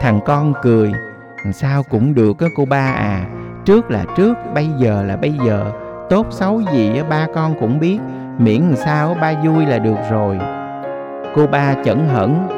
Thằng 0.00 0.20
con 0.24 0.52
cười, 0.62 0.92
sao 1.52 1.82
cũng 1.90 2.14
được 2.14 2.38
á 2.38 2.46
cô 2.56 2.64
ba 2.64 2.92
à 2.92 3.26
trước 3.64 3.90
là 3.90 4.04
trước, 4.16 4.34
bây 4.54 4.68
giờ 4.78 5.02
là 5.02 5.16
bây 5.16 5.32
giờ 5.46 5.72
tốt 6.10 6.26
xấu 6.30 6.60
gì 6.72 7.02
ba 7.10 7.26
con 7.34 7.54
cũng 7.60 7.78
biết. 7.78 7.98
Miễn 8.38 8.74
sao 8.76 9.16
ba 9.20 9.34
vui 9.44 9.66
là 9.66 9.78
được 9.78 9.98
rồi. 10.10 10.38
Cô 11.34 11.46
ba 11.46 11.74
chẩn 11.84 12.08
hẩn, 12.08 12.48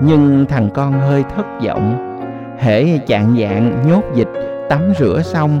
nhưng 0.00 0.46
thằng 0.48 0.70
con 0.74 0.92
hơi 0.92 1.24
thất 1.36 1.46
vọng. 1.66 2.10
Hễ 2.58 2.98
chạng 2.98 3.36
dạng, 3.40 3.82
nhốt 3.88 4.02
dịch, 4.14 4.28
tắm 4.68 4.80
rửa 4.98 5.22
xong 5.24 5.60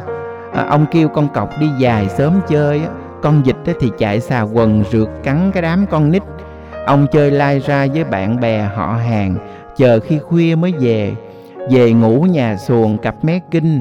à, 0.54 0.66
ông 0.68 0.86
kêu 0.90 1.08
con 1.08 1.28
cọc 1.28 1.50
đi 1.60 1.66
dài 1.78 2.08
sớm 2.08 2.40
chơi 2.48 2.82
con 3.22 3.46
dịch 3.46 3.56
thì 3.80 3.90
chạy 3.98 4.20
xà 4.20 4.42
quần, 4.42 4.84
rượt 4.90 5.08
cắn 5.22 5.50
cái 5.54 5.62
đám 5.62 5.86
con 5.90 6.10
nít. 6.10 6.22
Ông 6.86 7.06
chơi 7.12 7.30
lai 7.30 7.58
ra 7.58 7.86
với 7.94 8.04
bạn 8.04 8.40
bè 8.40 8.68
họ 8.74 8.86
hàng, 8.86 9.36
chờ 9.76 10.00
khi 10.00 10.18
khuya 10.18 10.54
mới 10.54 10.74
về. 10.80 11.12
Về 11.70 11.92
ngủ 11.92 12.22
nhà 12.30 12.56
xuồng 12.56 12.98
cặp 12.98 13.24
mé 13.24 13.40
kinh. 13.50 13.80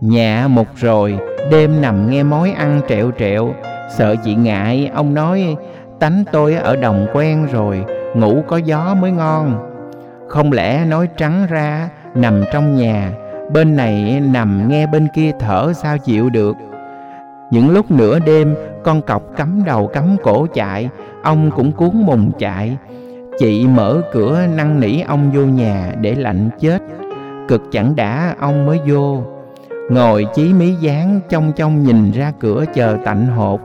Nhà 0.00 0.48
một 0.48 0.66
rồi 0.76 1.18
đêm 1.50 1.80
nằm 1.80 2.10
nghe 2.10 2.22
mối 2.22 2.52
ăn 2.52 2.80
trẹo 2.88 3.10
trẹo, 3.18 3.54
sợ 3.98 4.16
chị 4.24 4.34
ngại. 4.34 4.90
Ông 4.94 5.14
nói, 5.14 5.56
tánh 5.98 6.24
tôi 6.32 6.54
ở 6.54 6.76
đồng 6.76 7.06
quen 7.12 7.46
rồi, 7.52 7.84
ngủ 8.14 8.42
có 8.48 8.56
gió 8.56 8.94
mới 9.00 9.10
ngon. 9.10 9.68
Không 10.28 10.52
lẽ 10.52 10.84
nói 10.84 11.08
trắng 11.16 11.46
ra, 11.50 11.88
nằm 12.14 12.44
trong 12.52 12.76
nhà, 12.76 13.12
bên 13.52 13.76
này 13.76 14.22
nằm 14.32 14.68
nghe 14.68 14.86
bên 14.86 15.08
kia 15.14 15.30
thở 15.38 15.72
sao 15.72 15.98
chịu 15.98 16.30
được? 16.30 16.56
Những 17.50 17.70
lúc 17.70 17.90
nửa 17.90 18.18
đêm, 18.18 18.54
con 18.84 19.02
cọc 19.02 19.22
cắm 19.36 19.62
đầu 19.66 19.86
cắm 19.86 20.16
cổ 20.22 20.46
chạy, 20.54 20.88
ông 21.22 21.50
cũng 21.50 21.72
cuốn 21.72 21.90
mùng 21.94 22.32
chạy. 22.38 22.76
Chị 23.38 23.66
mở 23.66 24.00
cửa 24.12 24.40
năn 24.56 24.80
nỉ 24.80 25.00
ông 25.00 25.30
vô 25.30 25.40
nhà 25.40 25.92
để 26.00 26.14
lạnh 26.14 26.50
chết. 26.60 26.82
Cực 27.48 27.62
chẳng 27.72 27.96
đã, 27.96 28.34
ông 28.38 28.66
mới 28.66 28.80
vô 28.86 29.22
ngồi 29.90 30.26
chí 30.34 30.52
mí 30.52 30.74
dáng 30.74 31.20
trong 31.28 31.52
trong 31.56 31.82
nhìn 31.82 32.10
ra 32.10 32.32
cửa 32.40 32.64
chờ 32.74 32.98
tạnh 33.04 33.26
hột 33.26 33.60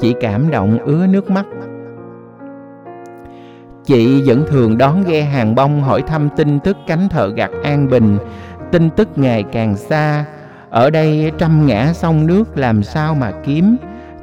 chị 0.00 0.14
cảm 0.20 0.50
động 0.50 0.78
ứa 0.84 1.06
nước 1.06 1.30
mắt. 1.30 1.46
Chị 3.84 4.22
vẫn 4.26 4.44
thường 4.48 4.78
đón 4.78 5.04
ghe 5.04 5.22
hàng 5.22 5.54
bông 5.54 5.82
hỏi 5.82 6.02
thăm 6.02 6.28
tin 6.36 6.60
tức 6.60 6.76
cánh 6.86 7.08
thợ 7.08 7.28
gặt 7.28 7.50
an 7.64 7.88
bình, 7.90 8.18
tin 8.72 8.90
tức 8.90 9.08
ngày 9.16 9.44
càng 9.52 9.76
xa. 9.76 10.24
Ở 10.70 10.90
đây 10.90 11.32
trăm 11.38 11.66
ngã 11.66 11.92
sông 11.92 12.26
nước 12.26 12.58
làm 12.58 12.82
sao 12.82 13.14
mà 13.14 13.32
kiếm? 13.44 13.76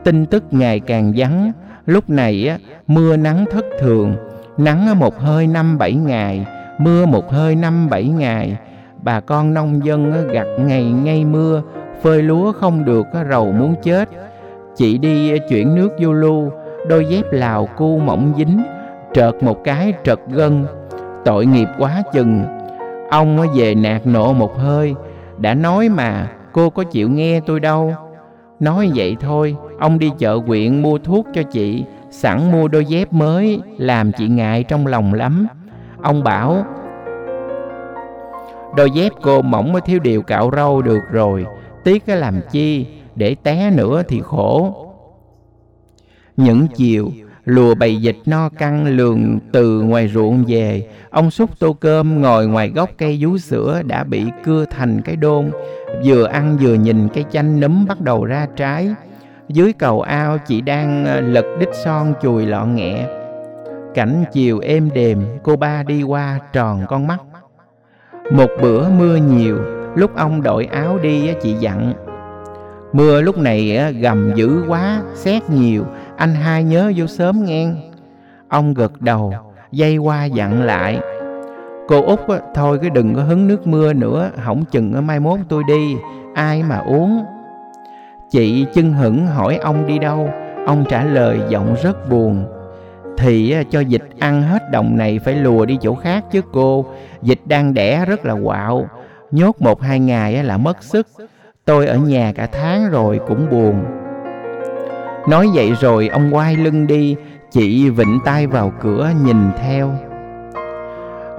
Tin 0.04 0.26
tức 0.26 0.44
ngày 0.52 0.80
càng 0.80 1.14
vắng. 1.16 1.52
Lúc 1.86 2.10
này 2.10 2.58
mưa 2.88 3.18
nắng 3.18 3.46
thất 3.52 3.66
thường. 3.80 4.16
Nắng 4.58 5.00
một 5.00 5.20
hơi 5.20 5.48
năm 5.48 5.78
bảy 5.78 5.94
ngày, 5.94 6.46
mưa 6.80 7.06
một 7.06 7.32
hơi 7.32 7.56
năm 7.56 7.90
bảy 7.90 8.04
ngày 8.04 8.58
bà 9.04 9.20
con 9.20 9.54
nông 9.54 9.86
dân 9.86 10.28
gặt 10.28 10.48
ngày 10.58 10.84
ngay 10.84 11.26
mưa, 11.26 11.62
phơi 12.02 12.24
lúa 12.24 12.52
không 12.52 12.86
được 12.86 13.08
rầu 13.30 13.52
muốn 13.52 13.76
chết. 13.84 14.10
Chị 14.76 14.98
đi 14.98 15.40
chuyển 15.50 15.76
nước 15.76 15.90
vô 16.00 16.14
lưu, 16.14 16.52
đôi 16.88 17.06
dép 17.06 17.26
lào 17.32 17.66
cu 17.78 18.00
mỏng 18.00 18.34
dính, 18.38 18.64
trợt 19.14 19.44
một 19.44 19.64
cái 19.64 19.94
trật 20.04 20.20
gân. 20.30 20.66
Tội 21.26 21.46
nghiệp 21.46 21.68
quá 21.78 22.04
chừng. 22.14 22.44
Ông 23.10 23.38
về 23.56 23.76
nạt 23.76 24.08
nộ 24.08 24.34
một 24.34 24.58
hơi, 24.58 24.96
đã 25.38 25.54
nói 25.54 25.90
mà, 25.90 26.28
cô 26.52 26.70
có 26.70 26.84
chịu 26.84 27.10
nghe 27.10 27.40
tôi 27.40 27.60
đâu. 27.60 27.94
Nói 28.60 28.92
vậy 28.96 29.18
thôi, 29.20 29.56
ông 29.80 30.00
đi 30.00 30.12
chợ 30.18 30.40
quyện 30.48 30.82
mua 30.82 30.98
thuốc 30.98 31.28
cho 31.34 31.44
chị, 31.44 31.86
sẵn 32.10 32.52
mua 32.52 32.68
đôi 32.68 32.86
dép 32.86 33.14
mới, 33.14 33.62
làm 33.78 34.12
chị 34.12 34.28
ngại 34.28 34.64
trong 34.64 34.88
lòng 34.88 35.14
lắm. 35.14 35.48
Ông 36.02 36.24
bảo 36.24 36.66
đôi 38.78 38.92
dép 38.92 39.12
cô 39.22 39.42
mỏng 39.42 39.74
mới 39.74 39.82
thiếu 39.82 40.00
điều 40.00 40.22
cạo 40.22 40.52
râu 40.56 40.82
được 40.82 41.02
rồi. 41.12 41.46
Tiếc 41.84 42.06
cái 42.06 42.18
làm 42.18 42.40
chi, 42.52 42.86
để 43.16 43.36
té 43.44 43.72
nữa 43.72 44.04
thì 44.08 44.22
khổ. 44.24 44.76
Những 46.38 46.68
chiều, 46.76 47.12
lùa 47.46 47.76
bầy 47.76 47.96
dịch 47.96 48.18
no 48.26 48.50
căng 48.50 48.86
lường 48.86 49.40
từ 49.52 49.82
ngoài 49.82 50.08
ruộng 50.08 50.44
về. 50.48 50.88
Ông 51.10 51.32
xúc 51.32 51.60
tô 51.60 51.74
cơm 51.74 52.22
ngồi 52.22 52.48
ngoài 52.48 52.70
gốc 52.70 52.90
cây 52.98 53.18
vú 53.22 53.38
sữa 53.38 53.82
đã 53.86 54.04
bị 54.04 54.26
cưa 54.44 54.66
thành 54.66 55.02
cái 55.02 55.16
đôn. 55.16 55.52
Vừa 56.06 56.26
ăn 56.26 56.58
vừa 56.62 56.74
nhìn 56.74 57.08
cây 57.14 57.26
chanh 57.32 57.60
nấm 57.60 57.86
bắt 57.88 58.02
đầu 58.02 58.26
ra 58.26 58.48
trái. 58.56 58.90
Dưới 59.48 59.74
cầu 59.74 60.02
ao 60.02 60.38
chị 60.38 60.62
đang 60.62 61.06
ờ, 61.06 61.22
lật 61.22 61.46
đít 61.60 61.70
son 61.86 62.14
chùi 62.22 62.46
lọ 62.46 62.66
nghẹ. 62.66 63.08
Cảnh 63.94 64.24
chiều 64.32 64.60
êm 64.60 64.90
đềm, 64.94 65.24
cô 65.44 65.56
ba 65.56 65.84
đi 65.84 66.04
qua 66.04 66.40
tròn 66.54 66.86
con 66.90 67.08
mắt 67.08 67.20
một 68.32 68.50
bữa 68.62 68.90
mưa 68.90 69.16
nhiều, 69.16 69.58
lúc 69.96 70.16
ông 70.16 70.42
đội 70.42 70.66
áo 70.66 70.98
đi 71.02 71.34
chị 71.42 71.54
dặn. 71.54 71.94
Mưa 72.94 73.22
lúc 73.22 73.38
này 73.38 73.94
gầm 74.00 74.36
dữ 74.36 74.64
quá 74.68 75.02
xét 75.14 75.50
nhiều, 75.50 75.84
anh 76.18 76.36
hai 76.36 76.64
nhớ 76.64 76.92
vô 76.96 77.08
sớm 77.08 77.46
nghe. 77.46 77.68
Ông 78.48 78.74
gật 78.74 79.02
đầu, 79.02 79.34
dây 79.72 79.98
qua 79.98 80.26
dặn 80.26 80.64
lại. 80.64 81.00
Cô 81.88 82.04
út 82.04 82.20
thôi 82.56 82.80
cứ 82.82 82.90
đừng 82.90 83.16
có 83.16 83.24
hứng 83.24 83.48
nước 83.48 83.68
mưa 83.68 83.94
nữa, 83.94 84.30
hỏng 84.38 84.66
chừng 84.72 85.08
mai 85.08 85.20
mốt 85.20 85.40
tôi 85.50 85.64
đi, 85.68 85.96
ai 86.34 86.64
mà 86.64 86.78
uống. 86.78 87.26
Chị 88.30 88.66
chưng 88.74 88.94
hững 88.94 89.28
hỏi 89.28 89.58
ông 89.58 89.88
đi 89.88 90.00
đâu, 90.00 90.30
ông 90.66 90.86
trả 90.90 91.04
lời 91.04 91.40
giọng 91.50 91.76
rất 91.84 92.10
buồn 92.10 92.46
thì 93.18 93.56
cho 93.70 93.80
dịch 93.80 94.04
ăn 94.20 94.44
hết 94.44 94.72
đồng 94.72 94.98
này 94.98 95.20
phải 95.26 95.36
lùa 95.36 95.66
đi 95.66 95.78
chỗ 95.82 95.96
khác 95.96 96.24
chứ, 96.32 96.42
cô. 96.54 96.86
Dịch 97.22 97.40
đang 97.46 97.74
đẻ 97.74 98.06
rất 98.06 98.26
là 98.26 98.36
quạo. 98.44 98.88
Nhốt 99.32 99.62
một, 99.62 99.82
hai 99.82 100.00
ngày 100.00 100.44
là 100.44 100.58
mất 100.58 100.84
sức. 100.84 101.08
Tôi 101.66 101.88
ở 101.88 101.98
nhà 101.98 102.32
cả 102.36 102.48
tháng 102.52 102.90
rồi 102.90 103.20
cũng 103.28 103.50
buồn. 103.52 103.84
Nói 105.30 105.48
vậy 105.54 105.74
rồi 105.82 106.08
ông 106.08 106.36
quay 106.36 106.56
lưng 106.56 106.88
đi. 106.88 107.16
Chị 107.52 107.90
vịnh 107.90 108.20
tay 108.26 108.48
vào 108.48 108.74
cửa 108.82 109.12
nhìn 109.26 109.52
theo. 109.58 109.92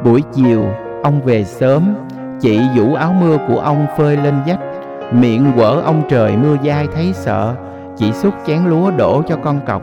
Buổi 0.05 0.23
chiều, 0.33 0.65
ông 1.03 1.21
về 1.23 1.45
sớm. 1.45 1.95
Chị 2.41 2.61
vũ 2.77 2.95
áo 2.95 3.13
mưa 3.21 3.39
của 3.49 3.61
ông 3.61 3.87
phơi 3.97 4.17
lên 4.17 4.35
vách 4.47 4.61
miệng 5.13 5.53
quở 5.57 5.81
ông 5.85 6.03
trời 6.09 6.37
mưa 6.37 6.57
dai 6.65 6.87
thấy 6.95 7.13
sợ. 7.13 7.55
Chị 7.97 8.13
xúc 8.13 8.35
chén 8.47 8.65
lúa 8.65 8.91
đổ 8.91 9.23
cho 9.29 9.37
con 9.37 9.61
cọc 9.67 9.83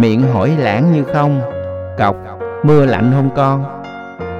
miệng 0.00 0.22
hỏi 0.22 0.56
lãng 0.58 0.92
như 0.92 1.04
không. 1.04 1.40
Cọc, 1.98 2.16
mưa 2.62 2.84
lạnh 2.84 3.12
không 3.14 3.30
con. 3.36 3.64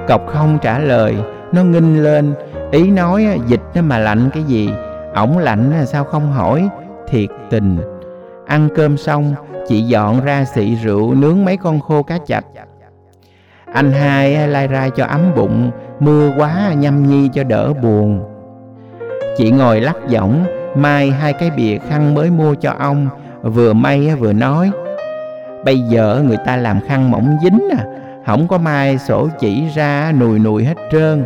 Cọc 0.07 0.27
không 0.27 0.57
trả 0.61 0.79
lời, 0.79 1.15
nó 1.51 1.63
nghinh 1.63 2.03
lên. 2.03 2.33
Ý 2.71 2.91
nói 2.91 3.25
à, 3.25 3.35
dịch 3.47 3.61
nó 3.75 3.81
mà 3.81 3.97
lạnh 3.97 4.29
cái 4.33 4.43
gì? 4.43 4.69
Ổng 5.15 5.37
lạnh 5.37 5.71
à, 5.73 5.85
sao 5.85 6.03
không 6.03 6.31
hỏi? 6.31 6.69
Thiệt 7.07 7.29
tình. 7.49 7.77
Ăn 8.47 8.69
cơm 8.75 8.97
xong, 8.97 9.35
chị 9.67 9.81
dọn 9.81 10.25
ra 10.25 10.45
xị 10.45 10.75
rượu, 10.75 11.15
nướng 11.15 11.45
mấy 11.45 11.57
con 11.57 11.79
khô 11.79 12.03
cá 12.03 12.17
chạch. 12.25 12.45
Anh 13.73 13.91
hai 13.91 14.35
à, 14.35 14.47
lai 14.47 14.67
ra 14.67 14.89
cho 14.95 15.05
ấm 15.05 15.21
bụng, 15.35 15.71
mưa 15.99 16.31
quá 16.37 16.73
nhâm 16.77 17.07
nhi 17.07 17.29
cho 17.33 17.43
đỡ 17.43 17.73
buồn. 17.73 18.23
Chị 19.37 19.51
ngồi 19.51 19.81
lắc 19.81 19.95
giọng 20.07 20.45
mai 20.75 21.11
hai 21.11 21.33
cái 21.33 21.51
bìa 21.57 21.77
khăn 21.89 22.13
mới 22.13 22.29
mua 22.29 22.55
cho 22.55 22.73
ông. 22.79 23.07
Vừa 23.41 23.73
may 23.73 24.15
vừa 24.15 24.33
nói 24.33 24.71
bây 25.65 25.79
giờ 25.79 26.23
người 26.27 26.37
ta 26.45 26.55
làm 26.55 26.79
khăn 26.87 27.11
mỏng 27.11 27.37
dính 27.43 27.59
à 27.77 27.85
không 28.29 28.47
có 28.47 28.57
mai 28.57 28.97
sổ 28.97 29.29
chỉ 29.39 29.67
ra, 29.75 30.13
nùi 30.19 30.39
nùi 30.39 30.63
hết 30.63 30.77
trơn. 30.91 31.25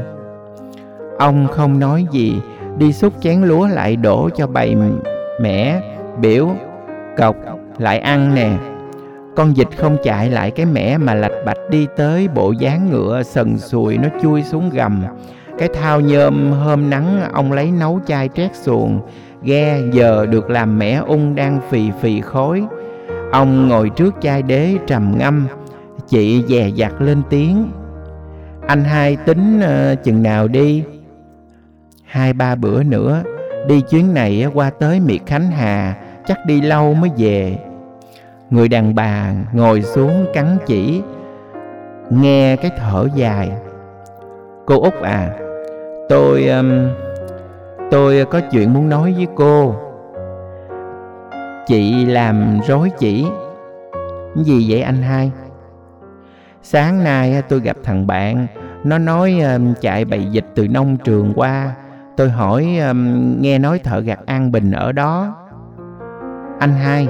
Ông 1.20 1.48
không 1.52 1.80
nói 1.80 2.06
gì, 2.12 2.42
đi 2.78 2.94
xúc 2.94 3.14
chén 3.22 3.42
lúa 3.42 3.68
lại 3.68 3.96
đổ 3.96 4.30
cho 4.36 4.48
bầy 4.48 4.76
mẻ, 5.42 5.82
biểu, 6.22 6.50
cọc, 7.18 7.36
lại 7.78 8.00
ăn 8.00 8.36
nè. 8.36 8.52
Con 9.36 9.54
vịt 9.54 9.68
không 9.78 9.98
chạy 10.04 10.30
lại 10.30 10.52
cái 10.52 10.66
mẻ 10.66 10.98
mà 10.98 11.14
lạch 11.14 11.46
bạch 11.46 11.58
đi 11.70 11.88
tới 11.98 12.28
bộ 12.28 12.52
dáng 12.52 12.90
ngựa 12.90 13.24
sần 13.24 13.58
sùi 13.58 13.98
nó 13.98 14.10
chui 14.22 14.44
xuống 14.44 14.70
gầm. 14.70 15.04
Cái 15.58 15.70
thao 15.74 16.02
nhôm 16.02 16.52
hôm 16.52 16.90
nắng 16.90 17.22
ông 17.34 17.52
lấy 17.52 17.72
nấu 17.72 18.00
chai 18.06 18.30
trét 18.36 18.56
xuồng, 18.56 19.00
ghe 19.42 19.80
giờ 19.92 20.26
được 20.26 20.50
làm 20.50 20.80
mẻ 20.80 21.02
ung 21.08 21.36
đang 21.36 21.60
phì 21.70 21.92
phì 22.02 22.22
khói 22.22 22.64
ông 23.34 23.68
ngồi 23.68 23.90
trước 23.90 24.16
chai 24.22 24.42
đế 24.42 24.76
trầm 24.88 25.16
ngâm. 25.18 25.48
Chị 26.08 26.44
dè 26.48 26.70
dặt 26.76 27.02
lên 27.02 27.22
tiếng. 27.30 27.72
Anh 28.68 28.84
hai 28.84 29.16
tính 29.16 29.60
uh, 29.60 30.04
chừng 30.04 30.24
nào 30.24 30.48
đi? 30.48 30.84
Hai 32.06 32.34
ba 32.34 32.56
bữa 32.56 32.84
nữa 32.84 33.24
đi 33.68 33.82
chuyến 33.82 34.14
này 34.14 34.46
qua 34.54 34.70
tới 34.70 35.00
miệt 35.00 35.22
khánh 35.26 35.52
hà 35.52 35.96
chắc 36.28 36.38
đi 36.46 36.62
lâu 36.62 36.94
mới 36.94 37.10
về. 37.18 37.58
Người 38.50 38.68
đàn 38.68 38.96
bà 38.96 39.34
ngồi 39.54 39.82
xuống 39.82 40.26
cắn 40.34 40.58
chỉ 40.66 41.02
nghe 42.10 42.56
cái 42.56 42.72
thở 42.78 43.08
dài. 43.16 43.52
Cô 44.66 44.82
út 44.82 44.94
à 45.02 45.30
tôi 46.10 46.48
um, 46.48 46.90
tôi 47.92 48.26
có 48.26 48.42
chuyện 48.52 48.74
muốn 48.74 48.90
nói 48.90 49.14
với 49.14 49.28
cô 49.36 49.76
chị 51.68 52.06
làm 52.06 52.60
rối 52.68 52.92
chỉ. 53.00 53.26
Gì 54.36 54.66
vậy 54.70 54.82
anh 54.82 55.02
hai? 55.02 55.32
Sáng 56.62 57.04
nay 57.04 57.42
tôi 57.50 57.60
gặp 57.60 57.78
thằng 57.84 58.08
bạn 58.08 58.48
nó 58.84 58.98
nói 58.98 59.40
um, 59.40 59.74
chạy 59.82 60.06
bày 60.06 60.28
dịch 60.32 60.46
từ 60.56 60.68
nông 60.68 60.98
trường 60.98 61.34
qua. 61.36 61.76
Tôi 62.18 62.30
hỏi 62.30 62.78
um, 62.88 63.36
nghe 63.42 63.60
nói 63.60 63.80
thợ 63.80 64.00
gặt 64.00 64.20
an 64.26 64.52
bình 64.52 64.72
ở 64.72 64.92
đó. 64.92 65.36
Anh 66.60 66.74
hai 66.74 67.08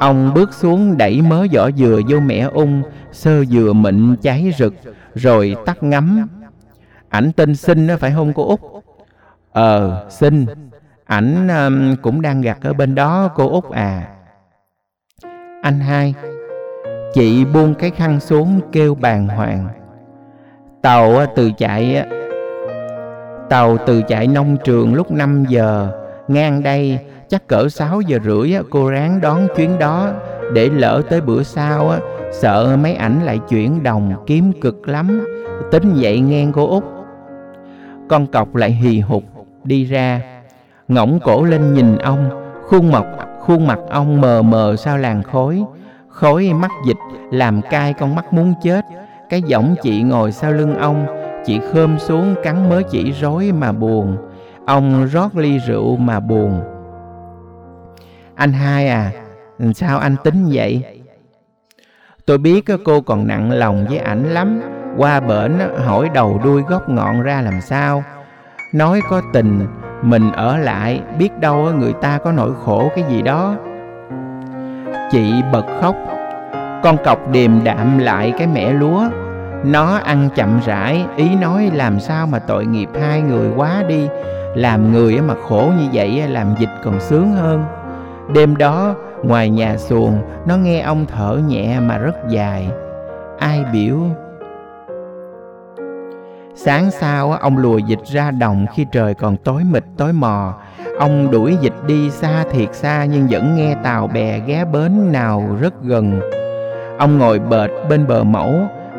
ông 0.00 0.34
bước 0.34 0.54
xuống 0.54 0.96
đẩy 0.98 1.22
mớ 1.22 1.46
vỏ 1.52 1.70
dừa 1.70 2.00
vô 2.08 2.20
mẻ 2.20 2.40
ung 2.40 2.82
sơ 3.12 3.44
dừa 3.44 3.72
mịn 3.72 4.16
cháy 4.22 4.52
rực 4.58 4.74
rồi 5.14 5.56
tắt 5.66 5.82
ngắm 5.82 6.28
ảnh 7.08 7.32
tên 7.36 7.54
sinh 7.56 7.88
phải 8.00 8.12
không 8.14 8.32
cô 8.32 8.48
út? 8.48 8.60
Ờ 9.52 10.06
sinh 10.10 10.46
ảnh 11.04 11.48
um, 11.48 11.96
cũng 12.02 12.22
đang 12.22 12.40
gặt 12.40 12.58
ở 12.62 12.72
bên 12.72 12.94
đó 12.94 13.30
cô 13.34 13.48
út 13.48 13.70
à. 13.70 14.08
Anh 15.62 15.80
hai 15.80 16.14
chị 17.14 17.44
buông 17.44 17.74
cái 17.74 17.90
khăn 17.90 18.20
xuống 18.20 18.60
kêu 18.72 18.94
bàng 18.94 19.28
hoàng. 19.28 19.68
Tàu 20.82 21.26
từ 21.36 21.50
chạy 21.58 22.04
tàu 23.52 23.76
từ 23.86 24.02
chạy 24.02 24.26
nông 24.26 24.56
trường 24.64 24.94
lúc 24.94 25.10
5 25.10 25.44
giờ. 25.48 25.88
Ngang 26.28 26.62
đây 26.62 26.98
chắc 27.28 27.46
cỡ 27.46 27.68
6 27.68 28.00
giờ 28.00 28.18
rưỡi 28.24 28.52
cô 28.70 28.90
ráng 28.90 29.20
đón 29.20 29.46
chuyến 29.56 29.78
đó. 29.78 30.10
Để 30.52 30.68
lỡ 30.68 31.02
tới 31.10 31.20
bữa 31.20 31.42
sau 31.42 31.94
sợ 32.32 32.76
mấy 32.82 32.94
ảnh 32.94 33.22
lại 33.24 33.38
chuyển 33.48 33.82
đồng 33.82 34.14
kiếm 34.26 34.52
cực 34.60 34.88
lắm. 34.88 35.26
Tính 35.70 35.92
vậy 35.96 36.20
nghe 36.20 36.46
cô 36.52 36.68
út. 36.68 36.84
Con 38.08 38.26
cọc 38.26 38.54
lại 38.54 38.70
hì 38.70 39.00
hục 39.00 39.24
đi 39.64 39.84
ra 39.84 40.20
ngỗng 40.94 41.18
cổ 41.24 41.44
lên 41.44 41.74
nhìn 41.74 41.98
ông, 41.98 42.30
khuôn 42.68 42.92
mặt 42.92 43.04
khuôn 43.46 43.66
mặt 43.66 43.78
ông 43.90 44.20
mờ 44.20 44.42
mờ 44.42 44.76
sao 44.76 44.98
làn 44.98 45.22
khói. 45.22 45.64
Khói 46.08 46.52
mắt 46.52 46.70
dịch, 46.86 46.96
làm 47.30 47.62
cay 47.62 47.92
con 47.92 48.14
mắt 48.14 48.32
muốn 48.32 48.54
chết. 48.62 48.84
Cái 49.30 49.42
giọng 49.42 49.74
chị 49.82 50.02
ngồi 50.02 50.32
sau 50.32 50.52
lưng 50.52 50.78
ông 50.78 51.06
chị 51.46 51.60
khơm 51.72 51.98
xuống 51.98 52.34
cắn 52.42 52.68
mớ 52.68 52.82
chỉ 52.90 53.12
rối 53.12 53.52
mà 53.52 53.72
buồn. 53.72 54.16
Ông 54.66 55.06
rót 55.06 55.36
ly 55.36 55.58
rượu 55.58 55.96
mà 55.96 56.20
buồn. 56.20 56.62
Anh 58.34 58.52
hai 58.52 58.88
à 58.88 59.12
sao 59.74 59.98
anh 59.98 60.16
tính 60.24 60.48
vậy? 60.52 61.00
Tôi 62.26 62.38
biết 62.38 62.64
cô 62.84 63.00
còn 63.00 63.26
nặng 63.26 63.50
lòng 63.50 63.86
với 63.88 63.98
ảnh 63.98 64.24
lắm. 64.24 64.60
Qua 64.96 65.20
bển, 65.20 65.52
hỏi 65.84 66.08
đầu 66.14 66.40
đuôi 66.44 66.62
gốc 66.68 66.88
ngọn 66.88 67.22
ra 67.22 67.40
làm 67.40 67.60
sao. 67.60 68.04
Nói 68.72 69.00
có 69.10 69.22
tình 69.32 69.66
mình 70.02 70.32
ở 70.32 70.56
lại 70.56 71.00
biết 71.18 71.40
đâu 71.40 71.56
người 71.56 71.92
ta 71.92 72.18
có 72.18 72.32
nỗi 72.32 72.50
khổ 72.64 72.90
cái 72.94 73.04
gì 73.08 73.22
đó. 73.22 73.54
Chị 75.10 75.32
bật 75.52 75.64
khóc. 75.80 75.96
Con 76.82 76.96
cọc 77.04 77.30
điềm 77.30 77.64
đạm 77.64 77.98
lại 77.98 78.32
cái 78.38 78.46
mẻ 78.46 78.72
lúa. 78.72 79.04
Nó 79.64 79.96
ăn 79.96 80.28
chậm 80.34 80.60
rãi 80.66 81.06
ý 81.16 81.34
nói 81.34 81.70
làm 81.74 82.00
sao 82.00 82.26
mà 82.26 82.38
tội 82.38 82.66
nghiệp 82.66 82.88
hai 83.00 83.22
người 83.22 83.50
quá 83.56 83.82
đi. 83.88 84.08
Làm 84.54 84.92
người 84.92 85.20
mà 85.20 85.34
khổ 85.48 85.70
như 85.78 85.86
vậy 85.92 86.28
làm 86.28 86.54
dịch 86.58 86.80
còn 86.84 87.00
sướng 87.00 87.32
hơn. 87.32 87.64
Đêm 88.34 88.56
đó, 88.56 88.94
ngoài 89.22 89.50
nhà 89.50 89.76
xuồng, 89.76 90.18
nó 90.46 90.56
nghe 90.56 90.80
ông 90.80 91.06
thở 91.06 91.38
nhẹ 91.48 91.80
mà 91.80 91.98
rất 91.98 92.14
dài. 92.28 92.68
Ai 93.38 93.64
biểu 93.72 93.96
Sáng 96.54 96.90
sau 96.90 97.32
ông 97.32 97.58
lùa 97.58 97.78
dịch 97.78 98.04
ra 98.04 98.30
đồng 98.30 98.66
khi 98.74 98.86
trời 98.92 99.14
còn 99.14 99.36
tối 99.36 99.62
mịt 99.64 99.84
tối 99.96 100.12
mò 100.12 100.54
Ông 100.98 101.30
đuổi 101.30 101.56
dịch 101.60 101.74
đi 101.86 102.10
xa 102.10 102.44
thiệt 102.50 102.74
xa 102.74 103.04
nhưng 103.04 103.26
vẫn 103.30 103.56
nghe 103.56 103.76
tàu 103.82 104.06
bè 104.06 104.40
ghé 104.46 104.64
bến 104.64 105.12
nào 105.12 105.56
rất 105.60 105.82
gần. 105.82 106.20
Ông 106.98 107.18
ngồi 107.18 107.38
bệt 107.38 107.70
bên 107.88 108.06
bờ 108.06 108.24
mẫu 108.24 108.54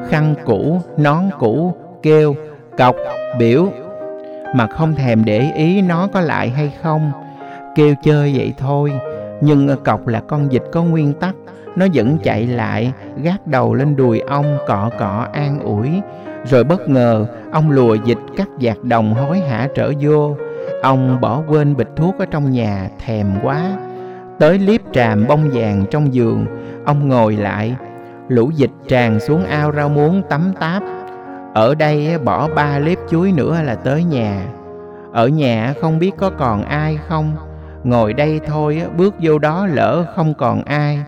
Khăn 0.09 0.35
cũ, 0.45 0.81
nón 0.97 1.23
cũ, 1.39 1.73
kêu, 2.01 2.35
cọc, 2.77 2.95
biểu. 3.39 3.67
Mà 4.55 4.67
không 4.67 4.95
thèm 4.95 5.25
để 5.25 5.51
ý 5.55 5.81
nó 5.81 6.07
có 6.13 6.21
lại 6.21 6.49
hay 6.49 6.71
không. 6.81 7.11
Kêu 7.75 7.95
chơi 8.03 8.33
vậy 8.37 8.53
thôi 8.57 8.91
Nhưng 9.41 9.75
cọc 9.83 10.07
là 10.07 10.21
con 10.27 10.51
dịch 10.51 10.63
có 10.71 10.83
nguyên 10.83 11.13
tắc. 11.13 11.35
Nó 11.75 11.85
vẫn 11.93 12.17
chạy 12.23 12.47
lại 12.47 12.93
Gác 13.23 13.47
đầu 13.47 13.73
lên 13.73 13.95
đùi 13.95 14.19
ông 14.19 14.57
cọ 14.67 14.89
cọ 14.99 15.27
an 15.33 15.59
ủi 15.59 15.89
rồi 16.45 16.63
bất 16.63 16.89
ngờ, 16.89 17.25
ông 17.51 17.71
lùa 17.71 17.93
dịch 17.93 18.19
cắt 18.37 18.47
giạc 18.61 18.83
đồng 18.83 19.13
hối 19.13 19.39
hả 19.39 19.67
trở 19.75 19.91
vô. 19.99 20.35
Ông 20.81 21.21
bỏ 21.21 21.41
quên 21.47 21.75
bịch 21.75 21.89
thuốc 21.95 22.19
ở 22.19 22.25
trong 22.25 22.51
nhà, 22.51 22.89
thèm 23.05 23.27
quá. 23.43 23.77
Tới 24.39 24.59
liếp 24.59 24.81
tràm 24.93 25.27
bông 25.27 25.49
vàng 25.53 25.85
trong 25.91 26.13
giường, 26.13 26.45
Ông 26.85 27.09
ngồi 27.09 27.35
lại. 27.35 27.75
Lũ 28.27 28.51
dịch 28.55 28.71
tràn 28.87 29.19
xuống 29.19 29.45
ao 29.45 29.71
rau 29.71 29.89
muống 29.89 30.21
tắm 30.29 30.53
táp. 30.59 30.83
Ở 31.53 31.75
đây 31.75 32.17
bỏ 32.17 32.47
ba 32.55 32.79
liếp 32.79 32.97
chuối 33.09 33.31
nữa 33.31 33.61
là 33.63 33.75
tới 33.75 34.03
nhà. 34.03 34.45
Ở 35.13 35.27
nhà 35.27 35.73
không 35.81 35.99
biết 35.99 36.11
có 36.17 36.29
còn 36.29 36.63
ai 36.63 36.99
không. 37.07 37.35
Ngồi 37.83 38.13
đây 38.13 38.39
thôi 38.45 38.81
bước 38.97 39.15
vô 39.19 39.39
đó 39.39 39.65
lỡ 39.65 40.05
không 40.15 40.33
còn 40.33 40.63
ai. 40.63 40.99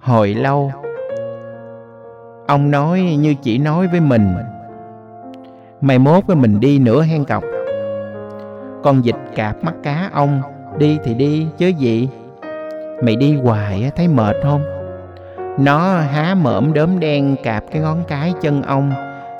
Hồi 0.00 0.34
lâu 0.34 0.72
Ông 2.46 2.70
nói 2.70 3.00
như 3.00 3.34
chỉ 3.42 3.58
nói 3.58 3.88
với 3.88 4.00
mình. 4.00 4.34
Mai 5.80 5.98
mốt 5.98 6.24
mình 6.28 6.60
đi 6.60 6.78
nữa 6.78 7.02
hen 7.02 7.24
cọc. 7.24 7.44
Con 8.82 9.04
dịch 9.04 9.16
cạp 9.36 9.64
mắt 9.64 9.74
cá 9.82 10.10
ông, 10.12 10.42
Đi 10.78 10.98
thì 11.04 11.14
đi, 11.14 11.46
chứ 11.58 11.66
gì? 11.66 12.08
Mày 13.02 13.16
đi 13.16 13.36
hoài 13.36 13.90
thấy 13.96 14.08
mệt 14.08 14.36
không? 14.42 14.62
Nó 15.58 15.98
há 15.98 16.34
mởm 16.34 16.72
đốm 16.72 17.00
đen 17.00 17.36
cạp 17.42 17.64
cái 17.72 17.82
ngón 17.82 18.04
cái 18.08 18.34
chân 18.40 18.62
ông, 18.62 18.92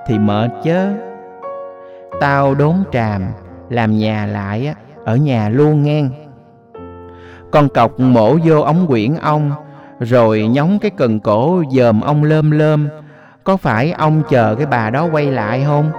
Thì 0.06 0.18
mệt 0.18 0.50
chứ. 0.62 0.88
Tao 2.20 2.54
đốn 2.54 2.74
tràm, 2.92 3.22
Làm 3.68 3.98
nhà 3.98 4.26
lại 4.26 4.74
Ở 5.04 5.16
nhà 5.16 5.48
luôn 5.48 5.82
nghe. 5.82 6.04
Con 7.50 7.68
cọc 7.68 8.00
mổ 8.00 8.36
vô 8.44 8.60
ống 8.60 8.86
quyển 8.86 9.14
ông 9.22 9.50
rồi 10.00 10.42
nhóng 10.42 10.78
cái 10.78 10.90
cần 10.90 11.20
cổ 11.20 11.62
dòm 11.70 12.00
ông 12.00 12.24
lơm 12.24 12.50
lơm 12.50 12.88
Có 13.44 13.56
phải 13.56 13.92
ông 13.92 14.22
chờ 14.30 14.54
cái 14.54 14.66
bà 14.66 14.90
đó 14.90 15.08
quay 15.12 15.26
lại 15.26 15.64
không 15.66 15.90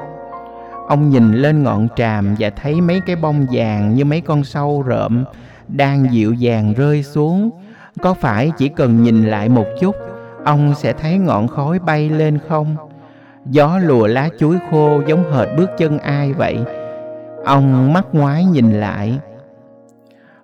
Ông 0.87 1.09
nhìn 1.09 1.33
lên 1.33 1.63
ngọn 1.63 1.87
tràm 1.95 2.35
và 2.39 2.49
thấy 2.49 2.81
mấy 2.81 3.01
cái 3.05 3.15
bông 3.15 3.45
vàng 3.51 3.95
như 3.95 4.05
mấy 4.05 4.21
con 4.21 4.43
sâu 4.43 4.81
rợm 4.81 5.25
đang 5.67 6.13
dịu 6.13 6.33
dàng 6.33 6.73
rơi 6.73 7.03
xuống. 7.03 7.49
Có 8.01 8.13
phải 8.13 8.51
chỉ 8.57 8.69
cần 8.69 9.03
nhìn 9.03 9.25
lại 9.25 9.49
một 9.49 9.65
chút, 9.79 9.95
ông 10.43 10.73
sẽ 10.75 10.93
thấy 10.93 11.17
ngọn 11.17 11.47
khói 11.47 11.79
bay 11.79 12.09
lên 12.09 12.39
không? 12.49 12.75
Gió 13.45 13.77
lùa 13.77 14.07
lá 14.07 14.29
chuối 14.39 14.57
khô 14.71 15.01
giống 15.07 15.31
hệt 15.31 15.47
bước 15.57 15.69
chân 15.77 15.99
ai 15.99 16.33
vậy? 16.33 16.57
Ông 17.45 17.93
mắt 17.93 18.05
ngoái 18.11 18.45
nhìn 18.45 18.71
lại. 18.79 19.19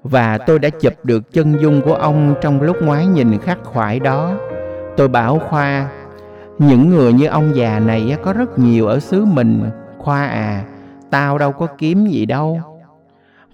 Và 0.03 0.37
tôi 0.37 0.59
đã 0.59 0.69
chụp 0.69 0.93
được 1.03 1.33
chân 1.33 1.61
dung 1.61 1.81
của 1.81 1.93
ông 1.93 2.35
trong 2.41 2.61
lúc 2.61 2.77
ngoái 2.81 3.05
nhìn 3.05 3.37
khắc 3.37 3.59
khoải 3.63 3.99
đó. 3.99 4.33
Tôi 4.97 5.07
bảo 5.07 5.39
Khoa, 5.39 5.89
những 6.59 6.89
người 6.89 7.13
như 7.13 7.27
ông 7.27 7.55
già 7.55 7.79
này 7.79 8.17
có 8.23 8.33
rất 8.33 8.59
nhiều 8.59 8.87
ở 8.87 8.99
xứ 8.99 9.25
mình 9.25 9.69
Khoa 9.97 10.25
à, 10.27 10.63
tao 11.09 11.37
đâu 11.37 11.51
có 11.51 11.67
kiếm 11.77 12.05
gì 12.05 12.25
đâu. 12.25 12.61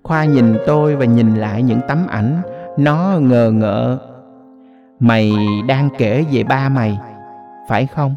Khoa 0.03 0.25
nhìn 0.25 0.57
tôi 0.67 0.95
và 0.95 1.05
nhìn 1.05 1.36
lại 1.36 1.63
những 1.63 1.79
tấm 1.88 2.07
ảnh, 2.07 2.41
nó 2.77 3.17
ngờ 3.19 3.51
ngợ. 3.51 3.97
Mày 4.99 5.33
đang 5.67 5.89
kể 5.97 6.25
về 6.31 6.43
ba 6.43 6.69
mày, 6.69 6.99
phải 7.69 7.86
không? 7.86 8.15